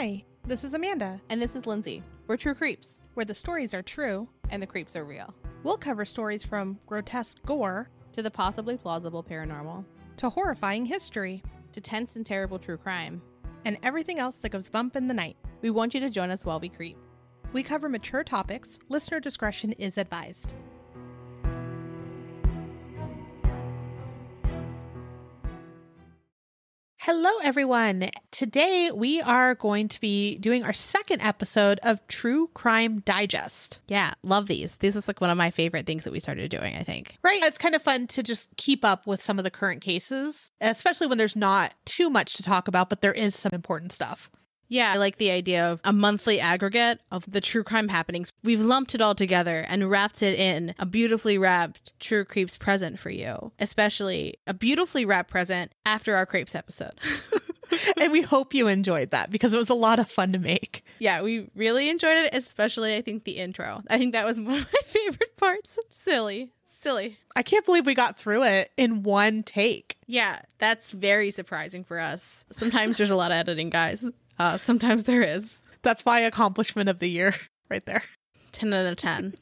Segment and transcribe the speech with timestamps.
[0.00, 2.02] Hi, this is Amanda, And this is Lindsay.
[2.26, 4.30] We're True Creeps, where the stories are true.
[4.48, 5.34] and the creeps are real.
[5.62, 9.84] We'll cover stories from grotesque gore To the possibly plausible paranormal,
[10.16, 11.42] to horrifying history
[11.72, 13.20] to tense and terrible true crime.
[13.66, 15.36] and everything else that goes bump in the night.
[15.60, 16.96] We want you to join us while we creep.
[17.52, 18.78] We cover mature topics.
[18.88, 20.54] Listener discretion is advised.
[27.12, 28.08] Hello, everyone.
[28.30, 33.80] Today we are going to be doing our second episode of True Crime Digest.
[33.88, 34.76] Yeah, love these.
[34.76, 37.18] This is like one of my favorite things that we started doing, I think.
[37.24, 37.42] Right.
[37.42, 41.08] It's kind of fun to just keep up with some of the current cases, especially
[41.08, 44.30] when there's not too much to talk about, but there is some important stuff.
[44.70, 48.32] Yeah, I like the idea of a monthly aggregate of the true crime happenings.
[48.44, 52.98] We've lumped it all together and wrapped it in a beautifully wrapped True Creeps present
[53.00, 56.92] for you, especially a beautifully wrapped present after our Crepes episode.
[58.00, 60.84] and we hope you enjoyed that because it was a lot of fun to make.
[61.00, 63.82] yeah, we really enjoyed it, especially I think the intro.
[63.90, 65.80] I think that was one of my favorite parts.
[65.90, 66.52] Silly.
[66.64, 67.18] Silly.
[67.36, 69.98] I can't believe we got through it in one take.
[70.06, 72.44] Yeah, that's very surprising for us.
[72.52, 74.08] Sometimes there's a lot of editing, guys.
[74.40, 75.60] Uh, sometimes there is.
[75.82, 77.34] That's my accomplishment of the year
[77.70, 78.02] right there.
[78.52, 79.34] 10 out of 10.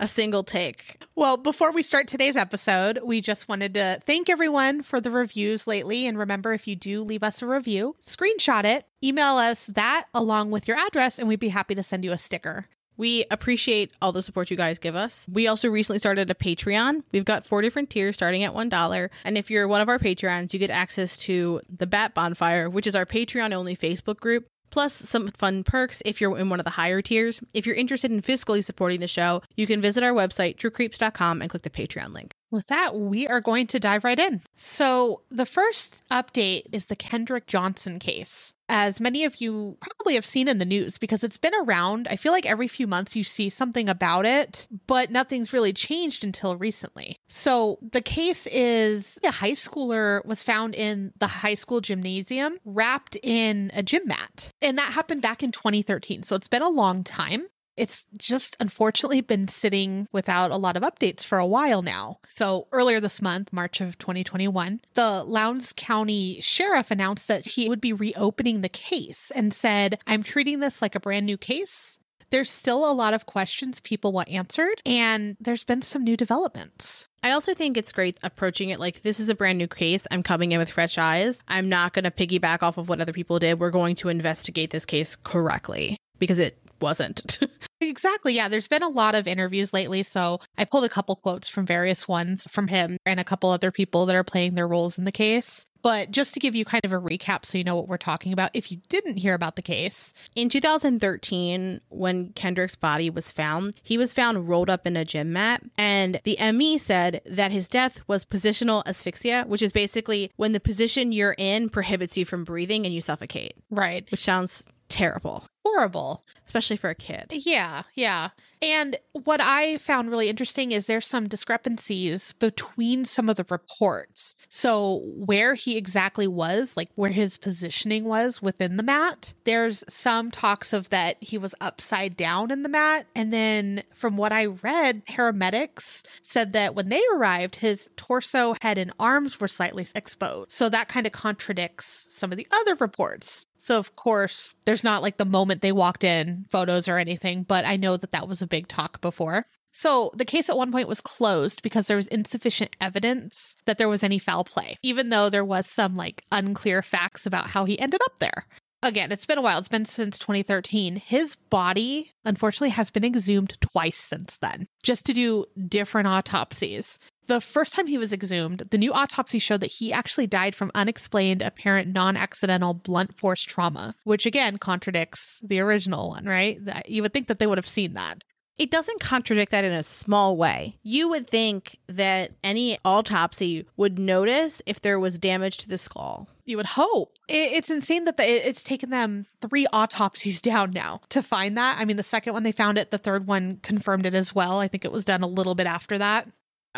[0.00, 1.02] A single take.
[1.14, 5.66] Well, before we start today's episode, we just wanted to thank everyone for the reviews
[5.66, 6.06] lately.
[6.06, 10.50] And remember, if you do leave us a review, screenshot it, email us that along
[10.50, 12.66] with your address, and we'd be happy to send you a sticker.
[12.96, 15.26] We appreciate all the support you guys give us.
[15.30, 17.02] We also recently started a Patreon.
[17.12, 19.08] We've got four different tiers starting at $1.
[19.24, 22.86] And if you're one of our Patreons, you get access to the Bat Bonfire, which
[22.86, 24.46] is our Patreon only Facebook group.
[24.70, 27.40] Plus, some fun perks if you're in one of the higher tiers.
[27.54, 31.50] If you're interested in fiscally supporting the show, you can visit our website, truecreeps.com, and
[31.50, 32.35] click the Patreon link.
[32.50, 34.42] With that, we are going to dive right in.
[34.56, 38.54] So, the first update is the Kendrick Johnson case.
[38.68, 42.08] As many of you probably have seen in the news because it's been around.
[42.08, 46.24] I feel like every few months you see something about it, but nothing's really changed
[46.24, 47.16] until recently.
[47.28, 53.16] So, the case is a high schooler was found in the high school gymnasium wrapped
[53.22, 54.50] in a gym mat.
[54.62, 56.22] And that happened back in 2013.
[56.22, 57.46] So, it's been a long time.
[57.76, 62.18] It's just unfortunately been sitting without a lot of updates for a while now.
[62.28, 67.80] So earlier this month, March of 2021, the Lowndes County Sheriff announced that he would
[67.80, 71.98] be reopening the case and said, I'm treating this like a brand new case.
[72.30, 77.06] There's still a lot of questions people want answered, and there's been some new developments.
[77.22, 80.06] I also think it's great approaching it like this is a brand new case.
[80.10, 81.42] I'm coming in with fresh eyes.
[81.46, 83.60] I'm not going to piggyback off of what other people did.
[83.60, 87.38] We're going to investigate this case correctly because it wasn't.
[87.80, 88.34] Exactly.
[88.34, 88.48] Yeah.
[88.48, 90.02] There's been a lot of interviews lately.
[90.02, 93.70] So I pulled a couple quotes from various ones from him and a couple other
[93.70, 95.66] people that are playing their roles in the case.
[95.82, 98.32] But just to give you kind of a recap so you know what we're talking
[98.32, 103.74] about, if you didn't hear about the case, in 2013, when Kendrick's body was found,
[103.84, 105.62] he was found rolled up in a gym mat.
[105.78, 110.60] And the ME said that his death was positional asphyxia, which is basically when the
[110.60, 116.24] position you're in prohibits you from breathing and you suffocate, right, which sounds terrible, horrible.
[116.46, 117.26] especially for a kid.
[117.30, 118.30] Yeah, yeah.
[118.62, 124.34] And what I found really interesting is there's some discrepancies between some of the reports.
[124.48, 130.30] So, where he exactly was, like where his positioning was within the mat, there's some
[130.30, 133.06] talks of that he was upside down in the mat.
[133.14, 138.78] And then, from what I read, paramedics said that when they arrived, his torso, head,
[138.78, 140.52] and arms were slightly exposed.
[140.52, 143.46] So, that kind of contradicts some of the other reports.
[143.66, 147.64] So, of course, there's not like the moment they walked in photos or anything, but
[147.64, 149.44] I know that that was a big talk before.
[149.72, 153.88] So, the case at one point was closed because there was insufficient evidence that there
[153.88, 157.76] was any foul play, even though there was some like unclear facts about how he
[157.80, 158.46] ended up there.
[158.84, 159.58] Again, it's been a while.
[159.58, 161.02] It's been since 2013.
[161.04, 167.00] His body, unfortunately, has been exhumed twice since then, just to do different autopsies.
[167.26, 170.70] The first time he was exhumed, the new autopsy showed that he actually died from
[170.74, 176.60] unexplained, apparent, non accidental blunt force trauma, which again contradicts the original one, right?
[176.86, 178.22] You would think that they would have seen that.
[178.58, 180.78] It doesn't contradict that in a small way.
[180.82, 186.28] You would think that any autopsy would notice if there was damage to the skull.
[186.46, 187.18] You would hope.
[187.28, 191.76] It's insane that the, it's taken them three autopsies down now to find that.
[191.78, 194.58] I mean, the second one they found it, the third one confirmed it as well.
[194.58, 196.26] I think it was done a little bit after that.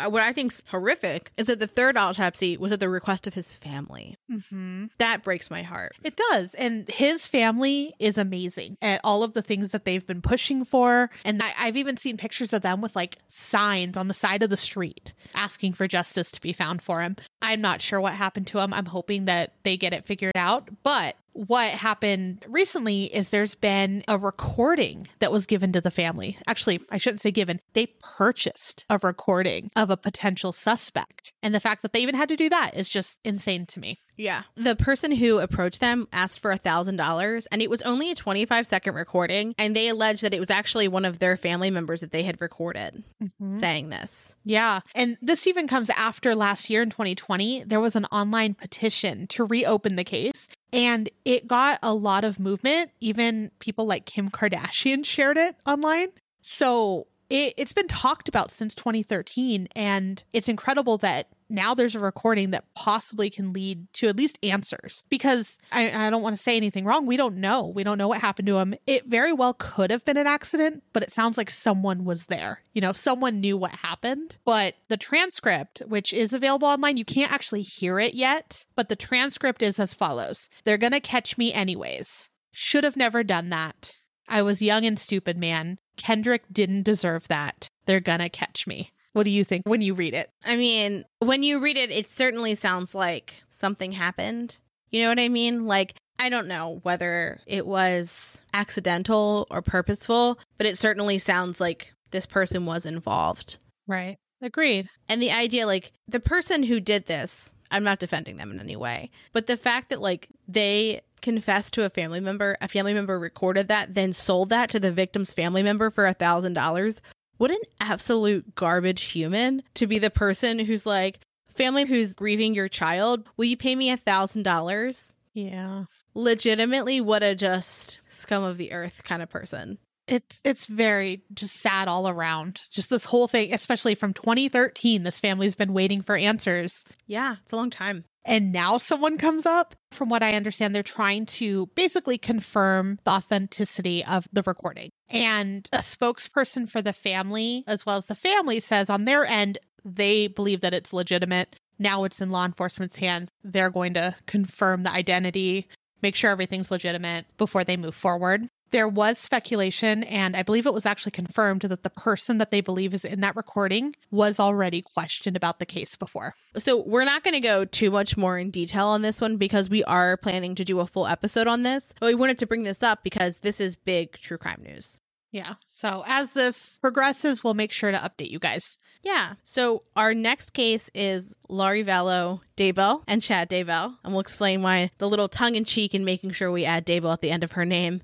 [0.05, 3.33] Uh, What I think's horrific is that the third autopsy was at the request of
[3.33, 4.17] his family.
[4.31, 4.85] Mm-hmm.
[4.97, 5.95] That breaks my heart.
[6.03, 6.53] It does.
[6.55, 11.09] And his family is amazing at all of the things that they've been pushing for.
[11.25, 14.49] And I, I've even seen pictures of them with like signs on the side of
[14.49, 17.15] the street asking for justice to be found for him.
[17.41, 18.73] I'm not sure what happened to him.
[18.73, 20.69] I'm hoping that they get it figured out.
[20.83, 26.37] But what happened recently is there's been a recording that was given to the family.
[26.47, 31.33] Actually, I shouldn't say given, they purchased a recording of a potential suspect.
[31.41, 33.99] And the fact that they even had to do that is just insane to me.
[34.19, 34.43] Yeah.
[34.55, 38.67] The person who approached them asked for a $1,000, and it was only a 25
[38.67, 39.55] second recording.
[39.57, 42.41] And they alleged that it was actually one of their family members that they had
[42.41, 43.57] recorded mm-hmm.
[43.57, 44.35] saying this.
[44.43, 44.81] Yeah.
[44.93, 49.45] And this even comes after last year in 2020, there was an online petition to
[49.45, 50.49] reopen the case.
[50.73, 52.91] And it got a lot of movement.
[52.99, 56.09] Even people like Kim Kardashian shared it online.
[56.41, 59.69] So it, it's been talked about since 2013.
[59.77, 64.37] And it's incredible that now there's a recording that possibly can lead to at least
[64.43, 67.05] answers because I, I don't want to say anything wrong.
[67.05, 67.67] We don't know.
[67.67, 68.75] We don't know what happened to him.
[68.85, 72.61] It very well could have been an accident, but it sounds like someone was there.
[72.73, 74.37] You know, someone knew what happened.
[74.45, 78.65] But the transcript, which is available online, you can't actually hear it yet.
[78.75, 82.29] But the transcript is as follows They're going to catch me anyways.
[82.51, 83.95] Should have never done that.
[84.27, 85.79] I was young and stupid, man.
[85.97, 87.69] Kendrick didn't deserve that.
[87.85, 88.91] They're gonna catch me.
[89.19, 90.29] What do you think when you read it?
[90.45, 94.59] I mean, when you read it, it certainly sounds like something happened.
[94.91, 95.65] You know what I mean?
[95.65, 101.91] Like, I don't know whether it was accidental or purposeful, but it certainly sounds like
[102.11, 103.57] this person was involved.
[103.87, 104.15] Right.
[104.41, 104.87] Agreed.
[105.09, 108.77] And the idea, like, the person who did this, I'm not defending them in any
[108.77, 113.19] way, but the fact that, like, they confessed to a family member, a family member
[113.19, 117.01] recorded that, then sold that to the victim's family member for a thousand dollars.
[117.39, 122.67] What an absolute garbage human to be the person who's like, family who's grieving your
[122.67, 125.15] child, will you pay me a thousand dollars?
[125.33, 125.85] Yeah.
[126.13, 129.77] Legitimately, what a just scum of the earth kind of person.
[130.05, 132.59] It's it's very just sad all around.
[132.71, 136.83] Just this whole thing, especially from 2013, this family's been waiting for answers.
[137.07, 138.03] Yeah, it's a long time.
[138.25, 139.75] And now someone comes up.
[139.91, 144.89] From what I understand, they're trying to basically confirm the authenticity of the recording.
[145.09, 149.57] And a spokesperson for the family, as well as the family, says on their end,
[149.83, 151.55] they believe that it's legitimate.
[151.79, 153.29] Now it's in law enforcement's hands.
[153.43, 155.67] They're going to confirm the identity,
[156.01, 158.49] make sure everything's legitimate before they move forward.
[158.71, 162.61] There was speculation, and I believe it was actually confirmed that the person that they
[162.61, 166.35] believe is in that recording was already questioned about the case before.
[166.57, 169.69] So, we're not going to go too much more in detail on this one because
[169.69, 171.93] we are planning to do a full episode on this.
[171.99, 174.99] But we wanted to bring this up because this is big true crime news.
[175.31, 175.55] Yeah.
[175.67, 178.77] So, as this progresses, we'll make sure to update you guys.
[179.03, 179.33] Yeah.
[179.43, 183.97] So, our next case is Lori Vallow, Daybell, and Chad Daybell.
[184.03, 187.13] And we'll explain why the little tongue in cheek in making sure we add Daybell
[187.13, 188.01] at the end of her name.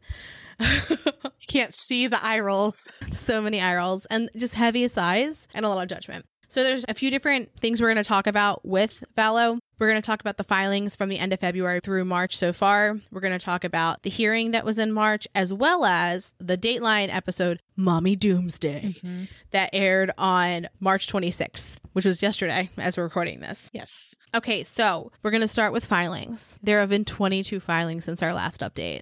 [1.48, 2.88] Can't see the eye rolls.
[3.12, 6.26] so many eye rolls and just heavy sighs and a lot of judgment.
[6.48, 9.60] So there's a few different things we're going to talk about with Vallow.
[9.78, 12.54] We're going to talk about the filings from the end of February through March so
[12.54, 12.98] far.
[13.12, 16.58] We're going to talk about the hearing that was in March, as well as the
[16.58, 19.24] Dateline episode, Mommy Doomsday, mm-hmm.
[19.52, 23.70] that aired on March 26th, which was yesterday as we're recording this.
[23.74, 24.16] Yes.
[24.34, 26.58] Okay, so we're going to start with filings.
[26.64, 29.02] There have been 22 filings since our last update.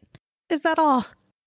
[0.50, 1.05] Is that all?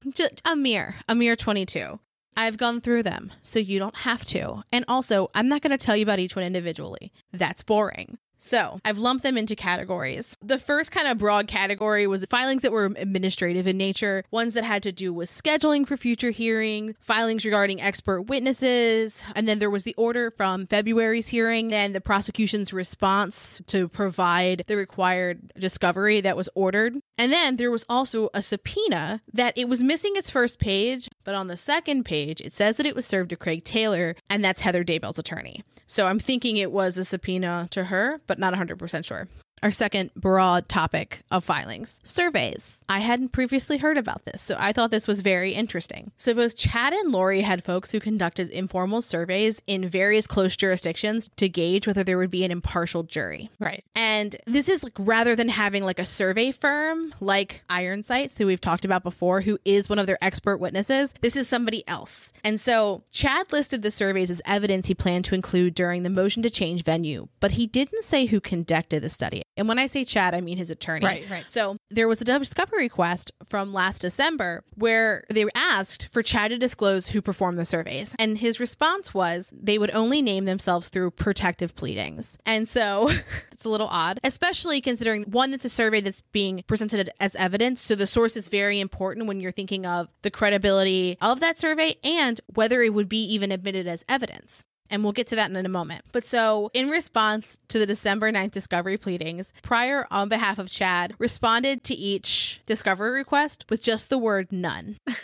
[0.09, 1.99] Just a mere, a mere 22.
[2.37, 4.63] I've gone through them, so you don't have to.
[4.71, 7.13] And also, I'm not going to tell you about each one individually.
[7.33, 8.19] That's boring.
[8.39, 10.37] So I've lumped them into categories.
[10.43, 14.65] The first kind of broad category was filings that were administrative in nature, ones that
[14.65, 19.71] had to do with scheduling for future hearing, filings regarding expert witnesses, and then there
[19.71, 26.21] was the order from February's hearing, then the prosecution's response to provide the required discovery
[26.21, 26.95] that was ordered.
[27.19, 31.35] And then there was also a subpoena that it was missing its first page, but
[31.35, 34.61] on the second page, it says that it was served to Craig Taylor, and that's
[34.61, 35.63] Heather Daybell's attorney.
[35.87, 39.29] So I'm thinking it was a subpoena to her, but not 100% sure.
[39.63, 42.85] Our second broad topic of filings surveys.
[42.91, 46.13] I hadn't previously heard about this, so I thought this was very interesting.
[46.19, 51.31] So, both Chad and Lori had folks who conducted informal surveys in various close jurisdictions
[51.37, 53.49] to gauge whether there would be an impartial jury.
[53.59, 53.83] Right.
[53.95, 58.47] And this is like rather than having like a survey firm like Iron Sights, who
[58.47, 62.33] we've talked about before, who is one of their expert witnesses, this is somebody else.
[62.45, 66.43] And so Chad listed the surveys as evidence he planned to include during the motion
[66.43, 69.43] to change venue, but he didn't say who conducted the study.
[69.57, 71.05] And when I say Chad, I mean his attorney.
[71.05, 71.45] Right, right.
[71.49, 76.59] So there was a discovery request from last December where they asked for Chad to
[76.59, 78.15] disclose who performed the surveys.
[78.19, 82.37] And his response was they would only name themselves through protective pleadings.
[82.45, 83.09] And so
[83.53, 87.81] it's a little odd, especially considering one, that's a survey that's being presented as evidence.
[87.81, 91.97] So the source is very important when you're thinking of the credibility of that survey
[92.05, 94.65] and whether it would be even admitted as evidence.
[94.91, 96.05] And we'll get to that in a moment.
[96.13, 101.15] But so, in response to the December 9th discovery pleadings, Prior, on behalf of Chad,
[101.19, 104.97] responded to each discovery request with just the word none.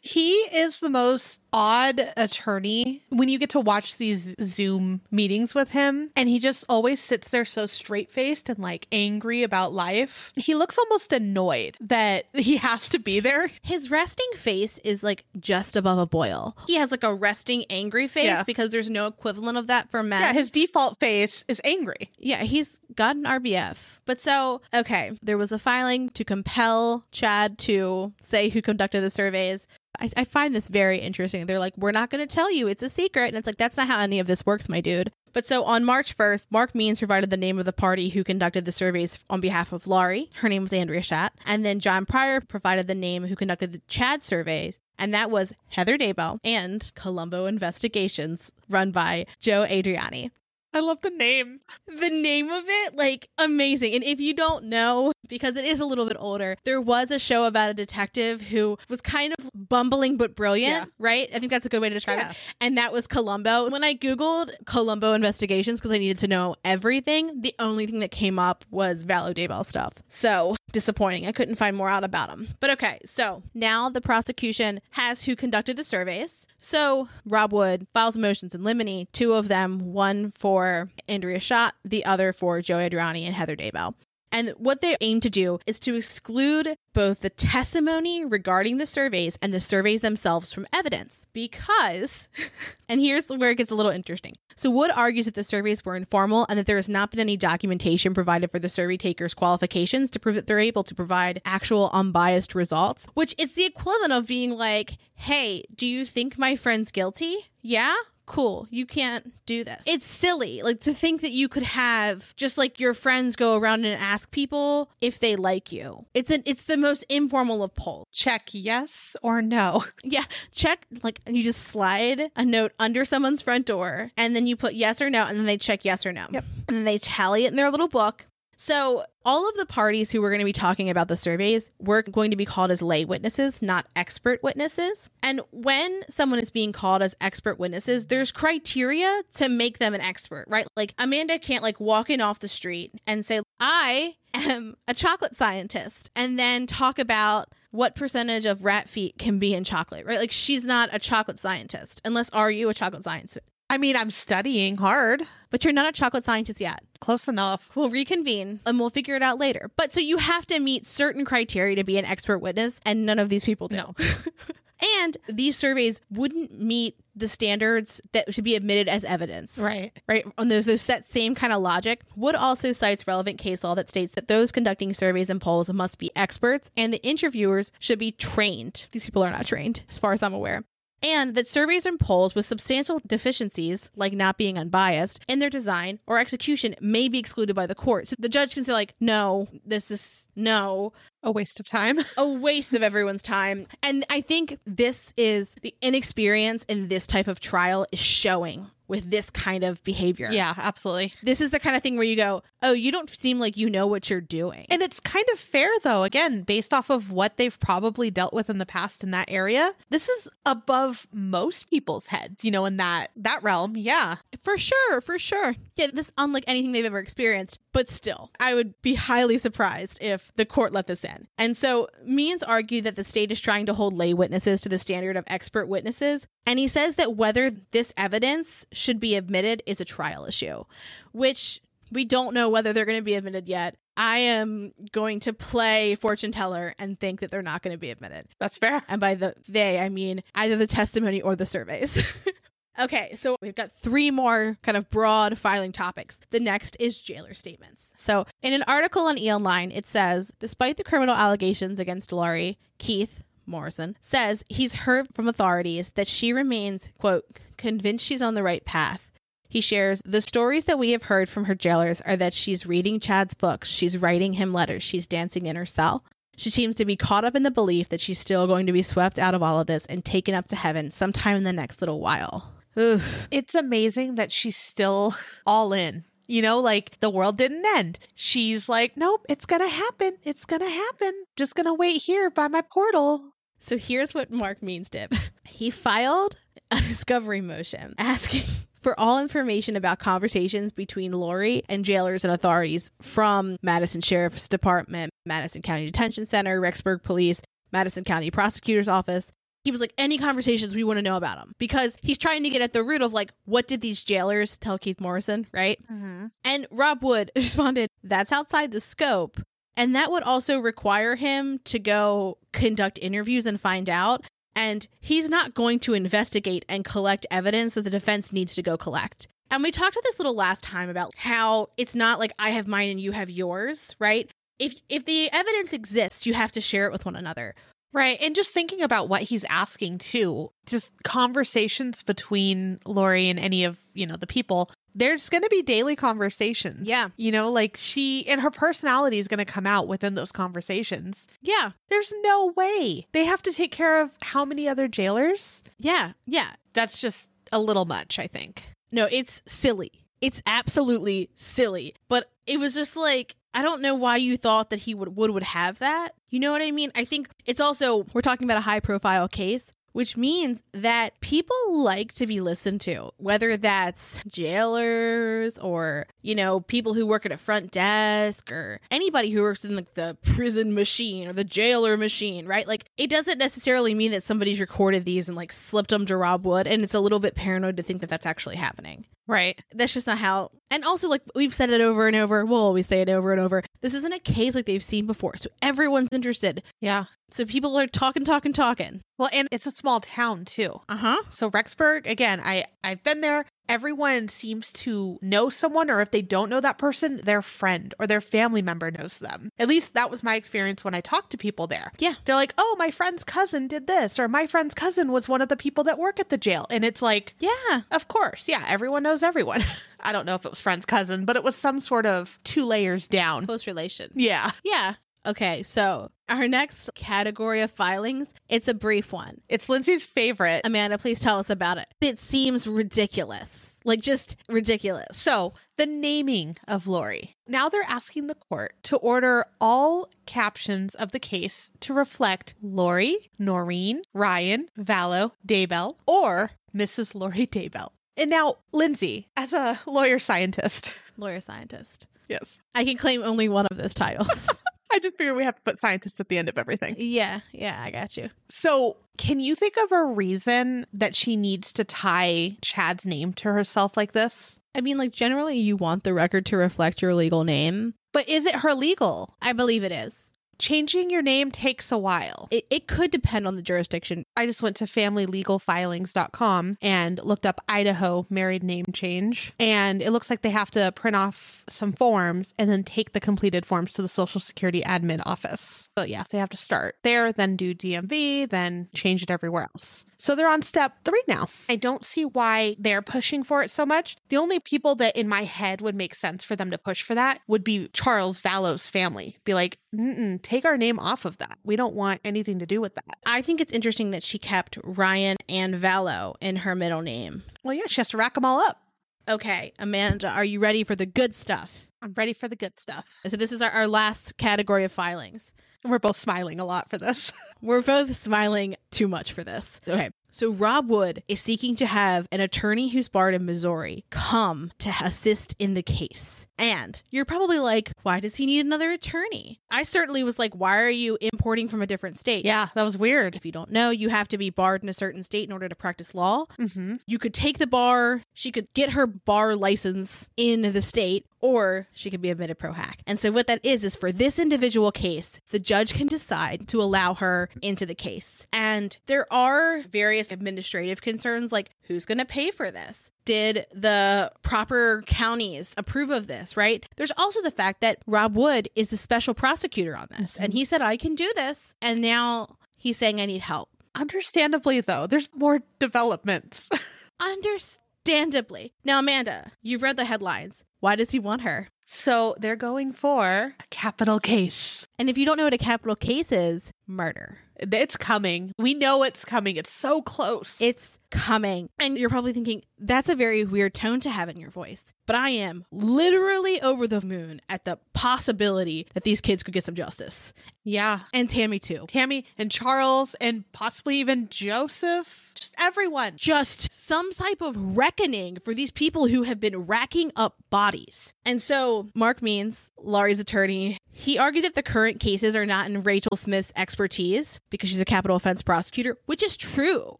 [0.00, 5.70] He is the most odd attorney when you get to watch these Zoom meetings with
[5.70, 6.10] him.
[6.14, 10.32] And he just always sits there so straight faced and like angry about life.
[10.36, 13.50] He looks almost annoyed that he has to be there.
[13.62, 16.56] His resting face is like just above a boil.
[16.66, 18.42] He has like a resting angry face Yeah.
[18.42, 20.20] because there's no equivalent of that for men.
[20.20, 22.10] Yeah, his default face is angry.
[22.18, 24.00] Yeah, he's got an RBF.
[24.04, 29.10] But so, okay, there was a filing to compel Chad to say who conducted the
[29.10, 29.66] surveys.
[30.00, 31.46] I, I find this very interesting.
[31.46, 32.68] They're like, we're not going to tell you.
[32.68, 33.28] It's a secret.
[33.28, 35.12] And it's like, that's not how any of this works, my dude.
[35.32, 38.64] But so on March 1st, Mark Means provided the name of the party who conducted
[38.64, 40.30] the surveys on behalf of Lori.
[40.36, 41.30] Her name was Andrea Schatt.
[41.44, 44.78] And then John Prior provided the name who conducted the Chad surveys.
[44.98, 50.30] And that was Heather Daybell and Colombo Investigations, run by Joe Adriani
[50.74, 51.60] I love the name.
[51.86, 53.94] the name of it like amazing.
[53.94, 57.18] And if you don't know because it is a little bit older there was a
[57.18, 60.84] show about a detective who was kind of bumbling but brilliant Yeah.
[60.98, 61.28] right?
[61.34, 62.30] I think that's a good way to describe Yeah.
[62.30, 63.68] it and that was columbo.
[63.70, 68.10] When i googled columbo investigations because i needed to know everything the only thing that
[68.10, 69.94] came up was Vallow daybell stuff.
[70.08, 71.26] So disappointing.
[71.26, 75.34] I couldn't find more out about him but okay so now the prosecution has who
[75.34, 80.90] conducted the surveys so rob wood files motions in limine two of them one for
[81.08, 83.94] andrea schott the other for joe adriani and heather daybell
[84.32, 89.38] and what they aim to do is to exclude both the testimony regarding the surveys
[89.40, 91.26] and the surveys themselves from evidence.
[91.32, 92.28] Because,
[92.88, 94.34] and here's where it gets a little interesting.
[94.56, 97.36] So, Wood argues that the surveys were informal and that there has not been any
[97.36, 101.90] documentation provided for the survey takers' qualifications to prove that they're able to provide actual
[101.92, 106.90] unbiased results, which is the equivalent of being like, hey, do you think my friend's
[106.90, 107.36] guilty?
[107.62, 107.94] Yeah?
[108.26, 112.58] Cool you can't do this it's silly like to think that you could have just
[112.58, 116.64] like your friends go around and ask people if they like you it's an it's
[116.64, 119.84] the most informal of polls Check yes or no.
[120.04, 124.46] yeah check like and you just slide a note under someone's front door and then
[124.46, 126.44] you put yes or no and then they check yes or no Yep.
[126.68, 128.26] and then they tally it in their little book
[128.56, 132.02] so all of the parties who were going to be talking about the surveys were
[132.02, 135.10] going to be called as lay witnesses, not expert witnesses.
[135.22, 140.00] And when someone is being called as expert witnesses, there's criteria to make them an
[140.00, 140.66] expert, right?
[140.76, 145.36] Like Amanda can't like walk in off the street and say, I am a chocolate
[145.36, 150.18] scientist, and then talk about what percentage of rat feet can be in chocolate, right?
[150.18, 153.38] Like she's not a chocolate scientist, unless are you a chocolate scientist?
[153.68, 155.26] I mean, I'm studying hard.
[155.50, 156.82] But you're not a chocolate scientist yet.
[157.00, 157.70] Close enough.
[157.74, 159.70] We'll reconvene and we'll figure it out later.
[159.76, 163.18] But so you have to meet certain criteria to be an expert witness, and none
[163.18, 163.76] of these people do.
[163.76, 163.94] No.
[164.98, 169.56] and these surveys wouldn't meet the standards that should be admitted as evidence.
[169.56, 169.92] Right.
[170.06, 170.26] Right.
[170.36, 172.02] And there's, there's that same kind of logic.
[172.16, 175.98] Wood also cites relevant case law that states that those conducting surveys and polls must
[175.98, 178.88] be experts and the interviewers should be trained.
[178.90, 180.64] These people are not trained, as far as I'm aware
[181.02, 185.98] and that surveys and polls with substantial deficiencies, like not being unbiased, in their design
[186.06, 188.08] or execution may be excluded by the court.
[188.08, 190.92] So the judge can say, like, no, this is no,
[191.26, 191.98] A waste of time.
[192.16, 193.66] a waste of everyone's time.
[193.82, 199.10] And I think this is the inexperience in this type of trial is showing with
[199.10, 200.28] this kind of behavior.
[200.30, 201.12] yeah, absolutely.
[201.22, 203.68] This is the kind of thing where you go, oh, you don't seem like you
[203.68, 204.66] know what you're doing.
[204.70, 208.48] And it's kind of fair though, again, based off of what they've probably dealt with
[208.48, 209.72] in the past in that area.
[209.90, 213.76] This is above most people's heads, you know, in that that realm.
[213.76, 214.16] Yeah.
[214.38, 215.56] For sure, for sure.
[215.74, 220.30] Yeah, this unlike anything they've ever experienced, but still, I would be highly surprised if
[220.36, 221.15] the court let this in.
[221.38, 224.78] And so Means argued that the state is trying to hold lay witnesses to the
[224.78, 229.80] standard of expert witnesses, and he says that whether this evidence should be admitted is
[229.80, 230.64] a trial issue,
[231.12, 233.76] which we don't know whether they're going to be admitted yet.
[233.96, 237.90] I am going to play fortune teller and think that they're not going to be
[237.90, 238.28] admitted.
[238.38, 238.82] That's fair.
[238.88, 242.02] And by the they, I mean either the testimony or the surveys.
[242.78, 246.18] okay, so we've got three more kind of broad filing topics.
[246.30, 247.92] The next is jailer statements.
[247.96, 252.58] So, in an article on E Online, it says despite the criminal allegations against Lori,
[252.78, 257.24] Keith Morrison says he's heard from authorities that she remains, quote,
[257.56, 259.10] convinced she's on the right path.
[259.48, 263.00] He shares the stories that we have heard from her jailers are that she's reading
[263.00, 266.04] Chad's books, she's writing him letters, she's dancing in her cell.
[266.36, 268.82] She seems to be caught up in the belief that she's still going to be
[268.82, 271.80] swept out of all of this and taken up to heaven sometime in the next
[271.80, 272.52] little while.
[272.76, 275.14] It's amazing that she's still
[275.46, 276.04] all in.
[276.28, 277.98] You know, like the world didn't end.
[278.14, 280.16] She's like, nope, it's going to happen.
[280.24, 281.12] It's going to happen.
[281.36, 283.32] Just going to wait here by my portal.
[283.58, 285.12] So here's what Mark Means did.
[285.48, 286.36] He filed
[286.70, 288.42] a discovery motion asking
[288.82, 295.14] for all information about conversations between Lori and jailers and authorities from Madison Sheriff's Department,
[295.24, 297.40] Madison County Detention Center, Rexburg Police,
[297.72, 299.32] Madison County Prosecutor's Office.
[299.66, 302.50] He was like, any conversations we want to know about him because he's trying to
[302.50, 305.84] get at the root of like, what did these jailers tell Keith Morrison, right?
[305.92, 306.26] Mm-hmm.
[306.44, 309.40] And Rob Wood responded, that's outside the scope.
[309.76, 314.24] And that would also require him to go conduct interviews and find out.
[314.54, 318.76] And he's not going to investigate and collect evidence that the defense needs to go
[318.76, 319.26] collect.
[319.50, 322.68] And we talked about this little last time about how it's not like I have
[322.68, 324.30] mine and you have yours, right?
[324.60, 327.56] If if the evidence exists, you have to share it with one another.
[327.96, 328.18] Right.
[328.20, 333.78] And just thinking about what he's asking too, just conversations between Lori and any of,
[333.94, 336.86] you know, the people, there's going to be daily conversations.
[336.86, 337.08] Yeah.
[337.16, 341.26] You know, like she and her personality is going to come out within those conversations.
[341.40, 341.70] Yeah.
[341.88, 345.62] There's no way they have to take care of how many other jailers?
[345.78, 346.12] Yeah.
[346.26, 346.50] Yeah.
[346.74, 348.62] That's just a little much, I think.
[348.92, 350.04] No, it's silly.
[350.20, 351.94] It's absolutely silly.
[352.10, 355.30] But it was just like I don't know why you thought that he would would
[355.30, 356.10] would have that.
[356.28, 356.92] You know what I mean?
[356.94, 361.56] I think it's also we're talking about a high profile case, which means that people
[361.82, 367.32] like to be listened to, whether that's jailers or, you know, people who work at
[367.32, 371.96] a front desk or anybody who works in like the prison machine or the jailer
[371.96, 372.68] machine, right?
[372.68, 376.44] Like it doesn't necessarily mean that somebody's recorded these and like slipped them to Rob
[376.44, 379.06] Wood and it's a little bit paranoid to think that that's actually happening.
[379.26, 379.58] Right.
[379.72, 380.50] That's just not how.
[380.70, 383.40] And also, like we've said it over and over, we'll always say it over and
[383.40, 383.62] over.
[383.80, 386.62] This isn't a case like they've seen before, so everyone's interested.
[386.80, 387.06] Yeah.
[387.30, 389.00] So people are talking, talking, talking.
[389.18, 390.80] Well, and it's a small town too.
[390.88, 391.22] Uh huh.
[391.30, 393.44] So Rexburg, again, I I've been there.
[393.68, 398.06] Everyone seems to know someone, or if they don't know that person, their friend or
[398.06, 399.50] their family member knows them.
[399.58, 401.90] At least that was my experience when I talked to people there.
[401.98, 402.14] Yeah.
[402.24, 405.48] They're like, "Oh, my friend's cousin did this," or "My friend's cousin was one of
[405.48, 407.80] the people that work at the jail," and it's like, Yeah.
[407.90, 409.64] of course, yeah, everyone knows everyone.
[410.00, 412.64] I don't know if it was friend's cousin, but it was some sort of two
[412.64, 413.46] layers down.
[413.46, 414.12] Close relation.
[414.14, 414.94] Yeah, Yeah.
[415.26, 415.64] Okay.
[415.64, 419.40] So our next category of filings, it's a brief one.
[419.48, 420.62] it's Lindsay's favorite.
[420.64, 421.86] Amanda, please tell us about it.
[422.00, 423.78] It seems ridiculous.
[423.84, 425.16] Like just ridiculous.
[425.16, 427.36] So, the naming of Lori.
[427.46, 433.30] Now they're asking the court to order all captions of the case to reflect Lori,
[433.40, 437.14] Norene, Ryan, Vallow, Daybell, or Mrs.
[437.14, 437.90] Lori Daybell.
[438.16, 442.06] And now, Lindsay, as a lawyer scientist, Lawyer scientist.
[442.28, 444.48] yes, I can claim only one of those titles.
[444.92, 446.94] I just figured we have to put scientists at the end of everything.
[446.98, 447.40] yeah.
[447.52, 447.80] Yeah.
[447.82, 448.30] I got you.
[448.48, 453.52] So, can you think of a reason that she needs to tie Chad's name to
[453.52, 454.60] herself like this?
[454.74, 457.94] I mean, like, generally, you want the record to reflect your legal name.
[458.12, 459.34] But is it her legal?
[459.40, 460.34] I believe it is.
[460.58, 462.48] Changing your name takes a while.
[462.50, 464.24] It, it could depend on the jurisdiction.
[464.36, 469.52] I just went to familylegalfilings.com and looked up Idaho married name change.
[469.58, 473.20] And it looks like they have to print off some forms and then take the
[473.20, 475.88] completed forms to the Social Security admin office.
[475.98, 480.04] So, yeah, they have to start there, then do DMV, then change it everywhere else.
[480.16, 481.48] So, they're on step three now.
[481.68, 484.16] I don't see why they're pushing for it so much.
[484.28, 487.14] The only people that in my head would make sense for them to push for
[487.14, 489.38] that would be Charles Vallow's family.
[489.44, 491.58] Be like, Mm-mm, take our name off of that.
[491.64, 493.18] We don't want anything to do with that.
[493.26, 497.42] I think it's interesting that she kept Ryan and Vallow in her middle name.
[497.64, 498.80] Well, yeah, she has to rack them all up.
[499.28, 501.90] Okay, Amanda, are you ready for the good stuff?
[502.00, 503.06] I'm ready for the good stuff.
[503.26, 505.52] So, this is our, our last category of filings.
[505.84, 507.32] We're both smiling a lot for this.
[507.60, 509.80] We're both smiling too much for this.
[509.86, 510.10] Okay.
[510.36, 514.92] So, Rob Wood is seeking to have an attorney who's barred in Missouri come to
[515.02, 516.46] assist in the case.
[516.58, 519.60] And you're probably like, why does he need another attorney?
[519.70, 522.44] I certainly was like, why are you importing from a different state?
[522.44, 523.34] yeah, that was weird.
[523.34, 525.70] If you don't know, you have to be barred in a certain state in order
[525.70, 526.44] to practice law.
[526.58, 526.96] Mm-hmm.
[527.06, 531.86] You could take the bar, she could get her bar license in the state, or
[531.92, 533.00] she could be admitted pro hac.
[533.06, 536.82] And so, what that is, is for this individual case, the judge can decide to
[536.82, 538.46] allow her into the case.
[538.52, 543.10] And there are various administrative concerns like who's going to pay for this?
[543.24, 546.84] Did the proper counties approve of this, right?
[546.96, 550.64] There's also the fact that Rob Wood is the special prosecutor on this, and he
[550.64, 551.74] said, I can do this.
[551.80, 553.68] And now he's saying, I need help.
[553.94, 556.68] Understandably, though, there's more developments.
[557.20, 558.74] Understandably.
[558.84, 560.64] Now, Amanda, you've read the headlines.
[560.86, 561.66] Why does he want her?
[561.88, 564.86] so they're going for a capital case.
[564.98, 567.38] And if you don't know what a capital case is, murder.
[567.56, 568.52] It's coming.
[568.58, 569.56] We know it's coming.
[569.56, 570.60] It's so close.
[570.60, 571.70] It's coming.
[571.78, 574.92] And you're probably thinking, that's a very weird tone to have in your voice.
[575.06, 579.64] But I am literally over the moon at the possibility that these kids could get
[579.64, 580.32] some justice.
[580.64, 581.00] yeah.
[581.12, 581.86] And Tammy, too.
[581.88, 585.25] Tammy and Charles and possibly even Joseph.
[585.36, 586.14] Just everyone.
[586.16, 591.12] Just some type of reckoning for these people who have been racking up bodies.
[591.24, 595.82] And so, Mark Means, Lori's attorney, he argued that the current cases are not in
[595.82, 599.98] Rachel Smith's expertise because she's a capital offense prosecutor, which is true.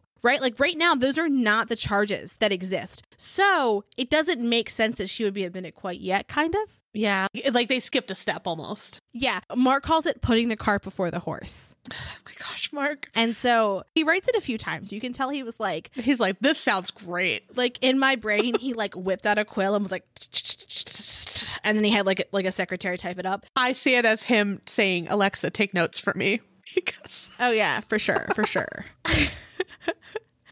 [0.23, 0.41] Right?
[0.41, 3.03] Like right now, those are not the charges that exist.
[3.17, 6.79] So it doesn't make sense that she would be admitted quite yet, kind of.
[6.97, 7.27] Yeah.
[7.51, 8.99] Like they skipped a step almost.
[9.13, 9.39] Yeah.
[9.55, 11.73] Mark calls it putting the cart before the horse.
[11.93, 13.09] Oh my gosh, Mark.
[13.15, 14.91] And so he writes it a few times.
[14.91, 17.55] You can tell he was like, He's like, this sounds great.
[17.55, 20.03] like in my brain, he like whipped out a quill and was like,
[21.63, 23.45] and then he had like like a secretary type it up.
[23.55, 26.41] I see it as him saying, Alexa, take notes for me.
[26.75, 28.85] Because Oh yeah, for sure, for sure.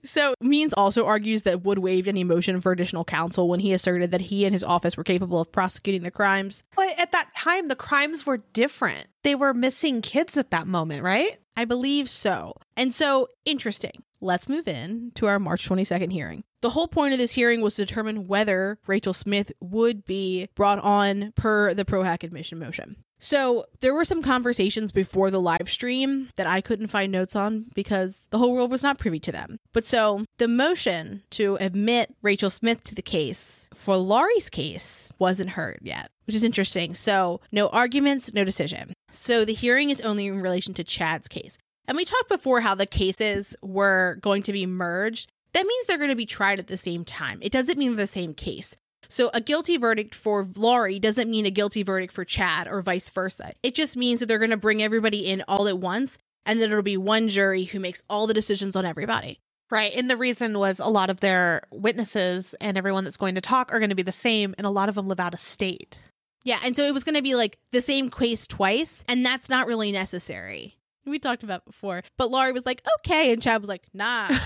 [0.05, 4.11] So Means also argues that Wood waived any motion for additional counsel when he asserted
[4.11, 6.63] that he and his office were capable of prosecuting the crimes.
[6.75, 9.07] but at that time the crimes were different.
[9.23, 11.37] They were missing kids at that moment, right?
[11.57, 12.53] I believe so.
[12.75, 14.03] And so, interesting.
[14.21, 16.43] Let's move in to our March 22nd hearing.
[16.61, 20.79] The whole point of this hearing was to determine whether Rachel Smith would be brought
[20.79, 22.97] on per the pro hac admission motion.
[23.25, 27.65] So, there were some conversations before the live stream that I couldn't find notes on
[27.73, 29.57] because the whole world was not privy to them.
[29.73, 35.49] But so, the motion to admit Rachel Smith to the case for Lori's case wasn't
[35.49, 36.93] heard yet, which is interesting.
[36.93, 38.93] So, no arguments, no decision.
[39.09, 41.57] So, the hearing is only in relation to Chad's case.
[41.87, 45.31] And we talked before how the cases were going to be merged.
[45.53, 47.39] That means they're going to be tried at the same time.
[47.41, 48.77] It doesn't mean the same case.
[49.09, 53.09] So a guilty verdict for Lori doesn't mean a guilty verdict for Chad or vice
[53.09, 53.53] versa.
[53.63, 56.71] It just means that they're going to bring everybody in all at once and then
[56.71, 59.39] it'll be one jury who makes all the decisions on everybody.
[59.71, 59.93] Right.
[59.95, 63.73] And the reason was a lot of their witnesses and everyone that's going to talk
[63.73, 65.97] are going to be the same, and a lot of them live out of state.
[66.43, 69.49] Yeah, and so it was going to be like the same case twice, and that's
[69.49, 70.75] not really necessary.
[71.03, 74.29] We talked about before, but Lori was like, "Okay," and Chad was like, "Nah."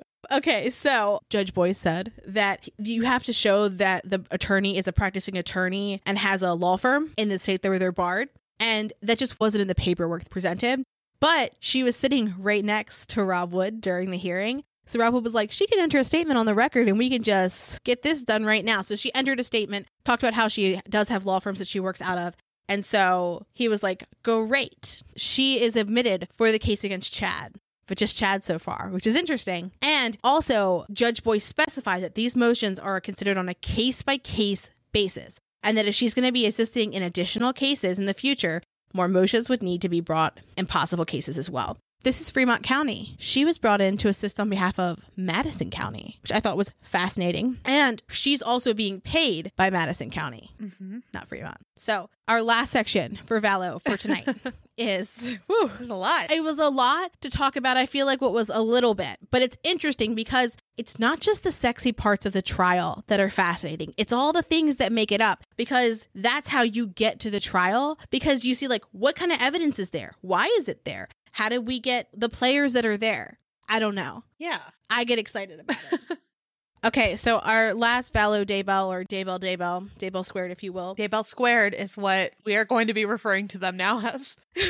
[0.30, 4.92] okay, so Judge Boyce said that you have to show that the attorney is a
[4.92, 8.28] practicing attorney and has a law firm in the state where they're barred,
[8.60, 10.82] and that just wasn't in the paperwork presented.
[11.20, 14.64] But she was sitting right next to Rob Wood during the hearing.
[14.86, 17.10] So Rob Wood was like, she can enter a statement on the record and we
[17.10, 18.82] can just get this done right now.
[18.82, 21.80] So she entered a statement, talked about how she does have law firms that she
[21.80, 22.36] works out of.
[22.68, 25.02] And so he was like, great.
[25.16, 29.16] She is admitted for the case against Chad, but just Chad so far, which is
[29.16, 29.72] interesting.
[29.80, 34.70] And also, Judge Boyce specifies that these motions are considered on a case by case
[34.92, 35.38] basis.
[35.62, 39.08] And that if she's going to be assisting in additional cases in the future, more
[39.08, 41.76] motions would need to be brought in possible cases as well.
[42.02, 43.16] This is Fremont County.
[43.18, 46.70] She was brought in to assist on behalf of Madison County, which I thought was
[46.80, 47.58] fascinating.
[47.64, 50.98] And she's also being paid by Madison County, Mm-hmm.
[51.12, 51.56] not Fremont.
[51.76, 54.28] So, our last section for Vallow for tonight
[54.78, 55.10] is
[55.48, 56.30] whew, There's a lot.
[56.30, 57.76] it was a lot to talk about.
[57.76, 61.42] I feel like what was a little bit, but it's interesting because it's not just
[61.42, 63.94] the sexy parts of the trial that are fascinating.
[63.96, 67.40] It's all the things that make it up because that's how you get to the
[67.40, 70.12] trial because you see like what kind of evidence is there?
[70.20, 71.08] Why is it there?
[71.36, 73.38] How did we get the players that are there?
[73.68, 74.24] I don't know.
[74.38, 74.60] yeah.
[74.88, 76.18] I get excited about it.
[76.84, 80.96] okay, so our last Vallow Daybell or Daybell Daybell, Daybell squared if you will.
[80.96, 84.36] Daybell squared is what we are going to be referring to them now as.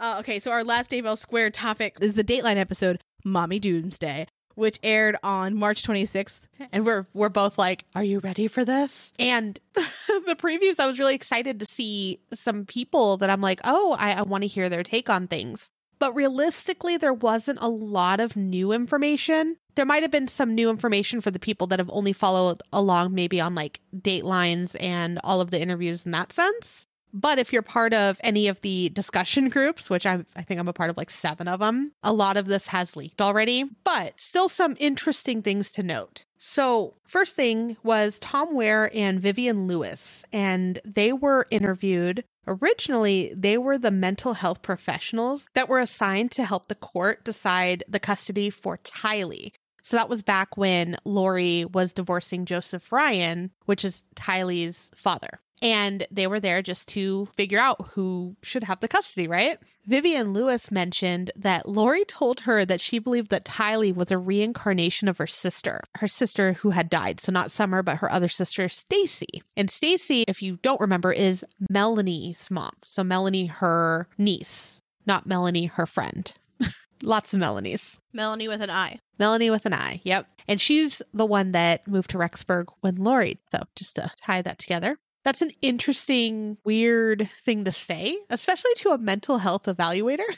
[0.00, 4.78] Uh, okay, so our last Daybell Square topic is the Dateline episode, Mommy Doomsday, which
[4.82, 6.46] aired on March 26th.
[6.72, 10.98] And we're we're both like, "Are you ready for this?" And the previews, I was
[10.98, 14.68] really excited to see some people that I'm like, "Oh, I, I want to hear
[14.68, 19.56] their take on things." But realistically, there wasn't a lot of new information.
[19.74, 23.14] There might have been some new information for the people that have only followed along,
[23.14, 26.86] maybe on like Datelines and all of the interviews in that sense.
[27.14, 30.66] But if you're part of any of the discussion groups, which I, I think I'm
[30.66, 34.20] a part of like seven of them, a lot of this has leaked already, but
[34.20, 36.24] still some interesting things to note.
[36.38, 42.24] So, first thing was Tom Ware and Vivian Lewis, and they were interviewed.
[42.46, 47.84] Originally, they were the mental health professionals that were assigned to help the court decide
[47.88, 49.52] the custody for Tylee.
[49.82, 55.40] So that was back when Lori was divorcing Joseph Ryan, which is Tylee's father.
[55.62, 59.58] And they were there just to figure out who should have the custody, right?
[59.86, 65.08] Vivian Lewis mentioned that Lori told her that she believed that Tylee was a reincarnation
[65.08, 67.20] of her sister, her sister who had died.
[67.20, 69.42] So not Summer, but her other sister, Stacy.
[69.56, 72.72] And Stacy, if you don't remember, is Melanie's mom.
[72.82, 76.32] So Melanie, her niece, not Melanie, her friend.
[77.02, 77.98] Lots of Melanies.
[78.12, 79.00] Melanie with an I.
[79.18, 80.00] Melanie with an I.
[80.04, 80.26] Yep.
[80.48, 83.38] And she's the one that moved to Rexburg when Lori.
[83.54, 84.98] So just to tie that together.
[85.24, 90.24] That's an interesting, weird thing to say, especially to a mental health evaluator.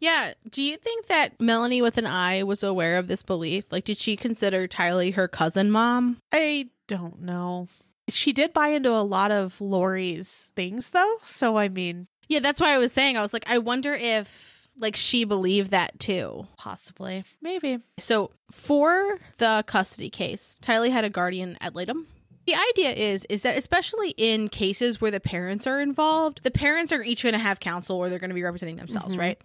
[0.00, 0.32] Yeah.
[0.48, 3.72] Do you think that Melanie with an I was aware of this belief?
[3.72, 6.18] Like, did she consider Tylee her cousin mom?
[6.32, 7.66] I don't know.
[8.08, 11.16] She did buy into a lot of Lori's things, though.
[11.24, 13.16] So, I mean, Yeah, that's why I was saying.
[13.16, 16.46] I was like, I wonder if like she believed that too.
[16.56, 17.24] possibly.
[17.42, 17.80] Maybe.
[17.98, 22.06] So for the custody case, Tylee had a guardian ad litem.
[22.48, 26.94] The idea is is that especially in cases where the parents are involved, the parents
[26.94, 29.18] are each going to have counsel or they're going to be representing themselves, Mhm.
[29.18, 29.38] right?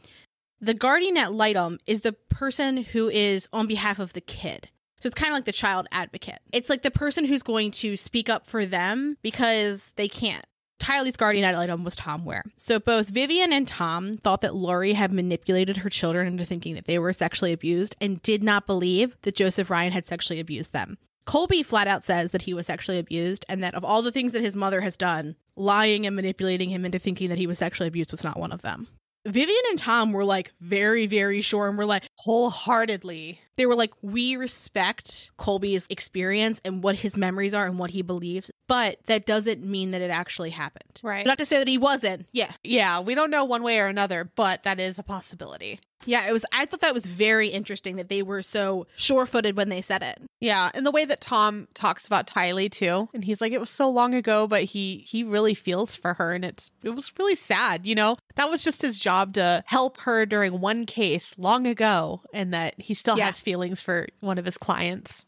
[0.62, 4.70] The guardian ad litem is the person who is on behalf of the kid.
[5.02, 6.40] So it's kind of like the child advocate.
[6.54, 10.46] It's like the person who's going to speak up for them because they can't.
[10.80, 12.46] Tylee's guardian ad litem was Tom Ware.
[12.56, 16.86] So both Vivian and Tom thought that Lori had manipulated her children into thinking that
[16.86, 20.98] they were sexually abused and did not believe that Joseph Ryan had sexually abused them.
[21.26, 24.34] Colby flat out says that he was sexually abused and that of all the things
[24.34, 27.88] that his mother has done, lying and manipulating him into thinking that he was sexually
[27.88, 28.88] abused was not one of them.
[29.26, 33.40] Vivian and Tom were like very, very sure and were like, Wholeheartedly.
[33.56, 38.02] they were like, we respect Colby's experience and what his memories are and what he
[38.02, 41.00] believes, but that doesn't mean that it actually happened.
[41.04, 41.26] Right.
[41.26, 42.26] Not to say that he wasn't.
[42.34, 42.52] Yeah.
[42.64, 45.80] Yeah, we don't know one way or another, but that is a possibility.
[46.06, 49.70] Yeah, it was I thought that was very interesting that they were so sure-footed when
[49.70, 50.22] they said it.
[50.40, 53.70] Yeah, and the way that Tom talks about Tylee too, and he's like, it was
[53.70, 57.36] so long ago, but he he really feels for her, and it's it was really
[57.36, 58.18] sad, you know.
[58.36, 62.76] That was just his job to help her during one case long ago, and that
[62.80, 63.26] he still Yeah.
[63.28, 65.26] has feelings for one of his clients.